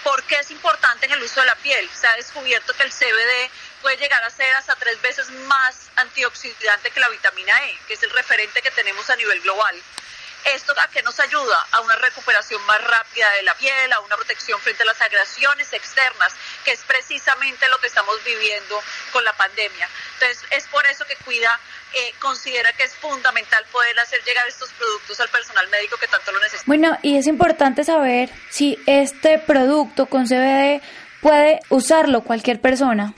¿Por 0.03 0.23
qué 0.23 0.35
es 0.35 0.49
importante 0.49 1.05
en 1.05 1.11
el 1.11 1.21
uso 1.21 1.41
de 1.41 1.45
la 1.45 1.55
piel? 1.55 1.87
Se 1.93 2.07
ha 2.07 2.15
descubierto 2.15 2.73
que 2.73 2.83
el 2.83 2.91
CBD 2.91 3.51
puede 3.81 3.97
llegar 3.97 4.23
a 4.23 4.29
ser 4.31 4.53
hasta 4.55 4.75
tres 4.75 4.99
veces 5.01 5.29
más 5.29 5.75
antioxidante 5.95 6.89
que 6.89 6.99
la 6.99 7.09
vitamina 7.09 7.65
E, 7.67 7.77
que 7.87 7.93
es 7.93 8.03
el 8.03 8.09
referente 8.09 8.61
que 8.61 8.71
tenemos 8.71 9.09
a 9.09 9.15
nivel 9.15 9.39
global. 9.41 9.79
¿Esto 10.45 10.73
a 10.77 10.87
qué 10.89 11.01
nos 11.03 11.19
ayuda? 11.19 11.67
A 11.71 11.81
una 11.81 11.95
recuperación 11.95 12.61
más 12.65 12.81
rápida 12.83 13.29
de 13.31 13.43
la 13.43 13.53
piel, 13.55 13.93
a 13.93 13.99
una 13.99 14.15
protección 14.15 14.59
frente 14.59 14.83
a 14.83 14.85
las 14.85 14.99
agresiones 15.01 15.71
externas, 15.73 16.33
que 16.65 16.71
es 16.71 16.79
precisamente 16.87 17.67
lo 17.69 17.77
que 17.79 17.87
estamos 17.87 18.15
viviendo 18.23 18.81
con 19.11 19.23
la 19.23 19.33
pandemia. 19.33 19.87
Entonces, 20.13 20.43
es 20.51 20.67
por 20.67 20.85
eso 20.87 21.05
que 21.05 21.15
Cuida 21.17 21.59
eh, 21.93 22.13
considera 22.19 22.73
que 22.73 22.83
es 22.83 22.95
fundamental 22.95 23.65
poder 23.71 23.99
hacer 23.99 24.23
llegar 24.23 24.47
estos 24.47 24.71
productos 24.73 25.19
al 25.19 25.29
personal 25.29 25.67
médico 25.69 25.97
que 25.97 26.07
tanto 26.07 26.31
lo 26.31 26.39
necesita. 26.39 26.63
Bueno, 26.65 26.97
y 27.01 27.17
es 27.17 27.27
importante 27.27 27.83
saber 27.83 28.29
si 28.49 28.79
este 28.85 29.39
producto 29.39 30.07
con 30.07 30.25
CBD 30.25 30.81
puede 31.21 31.59
usarlo 31.69 32.21
cualquier 32.23 32.59
persona. 32.59 33.13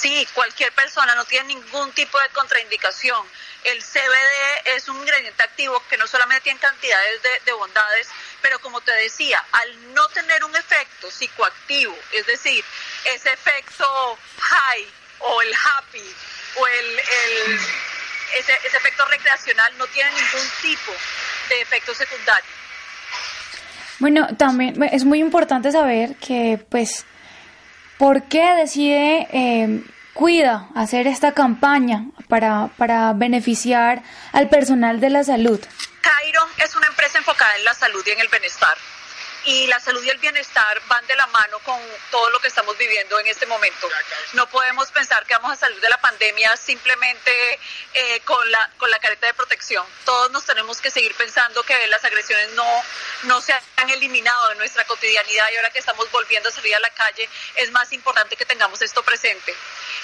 Sí, 0.00 0.26
cualquier 0.34 0.72
persona 0.72 1.14
no 1.14 1.26
tiene 1.26 1.54
ningún 1.54 1.92
tipo 1.92 2.18
de 2.18 2.28
contraindicación. 2.32 3.22
El 3.64 3.82
CBD 3.82 4.76
es 4.76 4.88
un 4.88 4.96
ingrediente 4.96 5.42
activo 5.42 5.82
que 5.90 5.98
no 5.98 6.06
solamente 6.06 6.44
tiene 6.44 6.58
cantidades 6.58 7.20
de, 7.44 7.52
bondades, 7.52 8.08
pero 8.40 8.58
como 8.60 8.80
te 8.80 8.92
decía, 8.92 9.44
al 9.52 9.92
no 9.94 10.08
tener 10.08 10.42
un 10.44 10.56
efecto 10.56 11.10
psicoactivo, 11.10 11.94
es 12.12 12.26
decir, 12.26 12.64
ese 13.04 13.30
efecto 13.30 13.84
high 14.38 14.86
o 15.18 15.42
el 15.42 15.52
happy 15.54 16.14
o 16.56 16.66
el, 16.66 16.98
ese, 18.38 18.52
ese 18.64 18.76
efecto 18.78 19.04
recreacional 19.04 19.76
no 19.76 19.86
tiene 19.88 20.10
ningún 20.12 20.48
tipo 20.62 20.92
de 21.50 21.60
efecto 21.60 21.94
secundario. 21.94 22.50
Bueno, 23.98 24.28
también 24.38 24.82
es 24.84 25.04
muy 25.04 25.20
importante 25.20 25.70
saber 25.70 26.16
que, 26.16 26.58
pues, 26.70 27.04
¿por 28.00 28.22
qué 28.22 28.54
decide 28.54 29.28
eh, 29.30 29.84
Cuida 30.14 30.68
hacer 30.74 31.06
esta 31.06 31.32
campaña 31.32 32.06
para, 32.28 32.70
para 32.78 33.12
beneficiar 33.12 34.02
al 34.32 34.48
personal 34.48 35.00
de 35.00 35.10
la 35.10 35.22
salud? 35.22 35.60
Cairo 36.00 36.42
es 36.56 36.74
una 36.74 36.86
empresa 36.88 37.18
enfocada 37.18 37.54
en 37.56 37.64
la 37.64 37.74
salud 37.74 38.02
y 38.06 38.10
en 38.10 38.20
el 38.20 38.28
bienestar 38.28 38.76
y 39.50 39.66
la 39.66 39.80
salud 39.80 40.02
y 40.04 40.10
el 40.10 40.18
bienestar 40.18 40.80
van 40.86 41.04
de 41.08 41.16
la 41.16 41.26
mano 41.26 41.58
con 41.60 41.80
todo 42.12 42.30
lo 42.30 42.38
que 42.38 42.46
estamos 42.46 42.78
viviendo 42.78 43.18
en 43.18 43.26
este 43.26 43.46
momento. 43.46 43.88
No 44.34 44.48
podemos 44.48 44.92
pensar 44.92 45.26
que 45.26 45.34
vamos 45.34 45.52
a 45.54 45.56
salir 45.56 45.80
de 45.80 45.88
la 45.88 46.00
pandemia 46.00 46.56
simplemente 46.56 47.58
eh, 47.92 48.20
con, 48.20 48.48
la, 48.48 48.70
con 48.78 48.88
la 48.90 49.00
careta 49.00 49.26
de 49.26 49.34
protección. 49.34 49.84
Todos 50.04 50.30
nos 50.30 50.44
tenemos 50.44 50.80
que 50.80 50.92
seguir 50.92 51.16
pensando 51.16 51.64
que 51.64 51.74
las 51.88 52.04
agresiones 52.04 52.50
no, 52.50 52.84
no 53.24 53.40
se 53.40 53.52
han 53.52 53.90
eliminado 53.90 54.50
de 54.50 54.54
nuestra 54.54 54.84
cotidianidad 54.84 55.46
y 55.52 55.56
ahora 55.56 55.70
que 55.70 55.80
estamos 55.80 56.08
volviendo 56.12 56.48
a 56.48 56.52
salir 56.52 56.76
a 56.76 56.80
la 56.80 56.90
calle 56.90 57.28
es 57.56 57.72
más 57.72 57.92
importante 57.92 58.36
que 58.36 58.46
tengamos 58.46 58.80
esto 58.82 59.02
presente. 59.02 59.52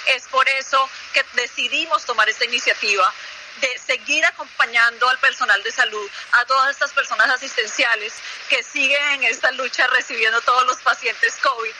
Es 0.07 0.23
por 0.23 0.47
eso 0.49 0.89
que 1.13 1.23
decidimos 1.35 2.03
tomar 2.03 2.27
esta 2.27 2.43
iniciativa 2.43 3.13
de 3.61 3.77
seguir 3.77 4.25
acompañando 4.25 5.09
al 5.09 5.17
personal 5.19 5.61
de 5.63 5.71
salud, 5.71 6.09
a 6.33 6.45
todas 6.45 6.71
estas 6.71 6.91
personas 6.93 7.27
asistenciales 7.29 8.13
que 8.49 8.63
siguen 8.63 9.01
en 9.15 9.23
esta 9.23 9.51
lucha 9.51 9.87
recibiendo 9.87 10.39
todos 10.41 10.65
los 10.65 10.77
pacientes 10.77 11.35
COVID 11.41 11.71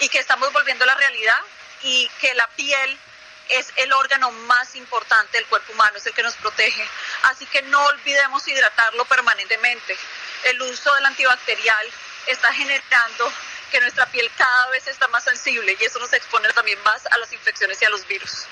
y 0.00 0.08
que 0.08 0.18
estamos 0.18 0.52
volviendo 0.52 0.84
a 0.84 0.88
la 0.88 0.94
realidad 0.96 1.38
y 1.82 2.08
que 2.20 2.34
la 2.34 2.46
piel 2.56 2.98
es 3.48 3.68
el 3.76 3.92
órgano 3.92 4.30
más 4.46 4.74
importante 4.76 5.38
del 5.38 5.46
cuerpo 5.46 5.72
humano, 5.72 5.96
es 5.96 6.06
el 6.06 6.12
que 6.12 6.22
nos 6.22 6.34
protege. 6.36 6.86
Así 7.24 7.46
que 7.46 7.62
no 7.62 7.82
olvidemos 7.84 8.46
hidratarlo 8.46 9.04
permanentemente. 9.06 9.96
El 10.44 10.60
uso 10.62 10.94
del 10.94 11.06
antibacterial 11.06 11.86
está 12.26 12.52
generando 12.52 13.32
que 13.72 13.80
nuestra 13.80 14.06
piel 14.06 14.30
cada 14.36 14.68
vez 14.68 14.86
está 14.86 15.08
más 15.08 15.24
sensible 15.24 15.76
y 15.80 15.84
eso 15.84 15.98
nos 15.98 16.12
expone 16.12 16.48
también 16.50 16.78
más 16.84 17.06
a 17.06 17.16
las 17.18 17.32
infecciones 17.32 17.80
y 17.80 17.84
a 17.86 17.90
los 17.90 18.06
virus. 18.06 18.44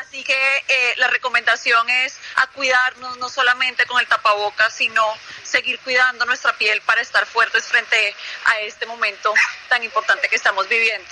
Así 0.00 0.22
que 0.22 0.64
eh, 0.68 0.94
la 0.98 1.08
recomendación 1.08 1.88
es 1.88 2.18
a 2.36 2.46
cuidarnos 2.48 3.16
no 3.16 3.30
solamente 3.30 3.86
con 3.86 3.98
el 3.98 4.06
tapabocas, 4.06 4.74
sino 4.74 5.02
seguir 5.42 5.80
cuidando 5.80 6.26
nuestra 6.26 6.52
piel 6.58 6.82
para 6.82 7.00
estar 7.00 7.24
fuertes 7.24 7.64
frente 7.64 8.14
a 8.44 8.60
este 8.60 8.84
momento 8.84 9.32
tan 9.70 9.82
importante 9.82 10.28
que 10.28 10.36
estamos 10.36 10.68
viviendo. 10.68 11.08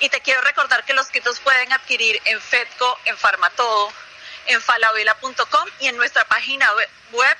Y 0.00 0.08
te 0.08 0.22
quiero 0.22 0.40
recordar 0.40 0.84
que 0.84 0.94
los 0.94 1.08
kits 1.08 1.38
pueden 1.40 1.72
adquirir 1.72 2.20
en 2.24 2.40
Fedco, 2.40 2.98
en 3.04 3.18
Farmatodo, 3.18 3.92
en 4.46 4.60
falabella.com 4.62 5.68
y 5.80 5.88
en 5.88 5.96
nuestra 5.96 6.24
página 6.24 6.70
web 7.12 7.36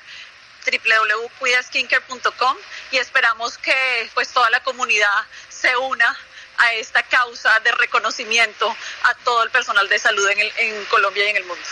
www.cuidaskincare.com 0.65 2.57
y 2.91 2.97
esperamos 2.97 3.57
que 3.57 4.09
pues 4.13 4.29
toda 4.29 4.49
la 4.49 4.61
comunidad 4.61 5.25
se 5.49 5.75
una 5.77 6.17
a 6.57 6.73
esta 6.73 7.03
causa 7.03 7.59
de 7.63 7.71
reconocimiento 7.71 8.69
a 9.03 9.13
todo 9.23 9.43
el 9.43 9.49
personal 9.51 9.87
de 9.89 9.99
salud 9.99 10.27
en, 10.29 10.39
en 10.39 10.85
Colombia 10.85 11.25
y 11.25 11.29
en 11.29 11.37
el 11.37 11.45
mundo. 11.45 11.63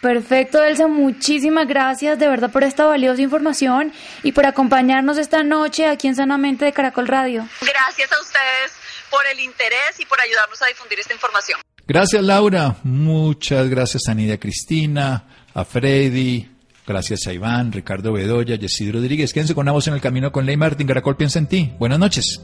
Perfecto, 0.00 0.62
Elsa, 0.64 0.86
muchísimas 0.86 1.68
gracias 1.68 2.18
de 2.18 2.26
verdad 2.26 2.50
por 2.50 2.64
esta 2.64 2.86
valiosa 2.86 3.20
información 3.20 3.92
y 4.22 4.32
por 4.32 4.46
acompañarnos 4.46 5.18
esta 5.18 5.42
noche 5.42 5.86
aquí 5.86 6.08
en 6.08 6.16
Sanamente 6.16 6.64
de 6.64 6.72
Caracol 6.72 7.06
Radio. 7.06 7.46
Gracias 7.60 8.10
a 8.10 8.20
ustedes 8.20 8.72
por 9.10 9.26
el 9.26 9.40
interés 9.40 9.98
y 9.98 10.06
por 10.06 10.18
ayudarnos 10.20 10.62
a 10.62 10.66
difundir 10.66 11.00
esta 11.00 11.12
información. 11.12 11.60
Gracias, 11.86 12.22
Laura. 12.22 12.76
Muchas 12.82 13.68
gracias 13.68 14.04
a 14.08 14.14
Nidia 14.14 14.38
Cristina, 14.38 15.24
a 15.52 15.64
Freddy, 15.66 16.48
Gracias 16.90 17.28
a 17.28 17.32
Iván, 17.32 17.70
Ricardo 17.70 18.12
Bedoya, 18.12 18.56
Yesid 18.56 18.92
Rodríguez. 18.92 19.32
Quédense 19.32 19.54
con 19.54 19.68
una 19.68 19.78
en 19.86 19.94
el 19.94 20.00
camino 20.00 20.32
con 20.32 20.44
Ley 20.44 20.56
Martín. 20.56 20.88
Caracol 20.88 21.16
piensa 21.16 21.38
en 21.38 21.46
ti. 21.46 21.72
Buenas 21.78 22.00
noches. 22.00 22.40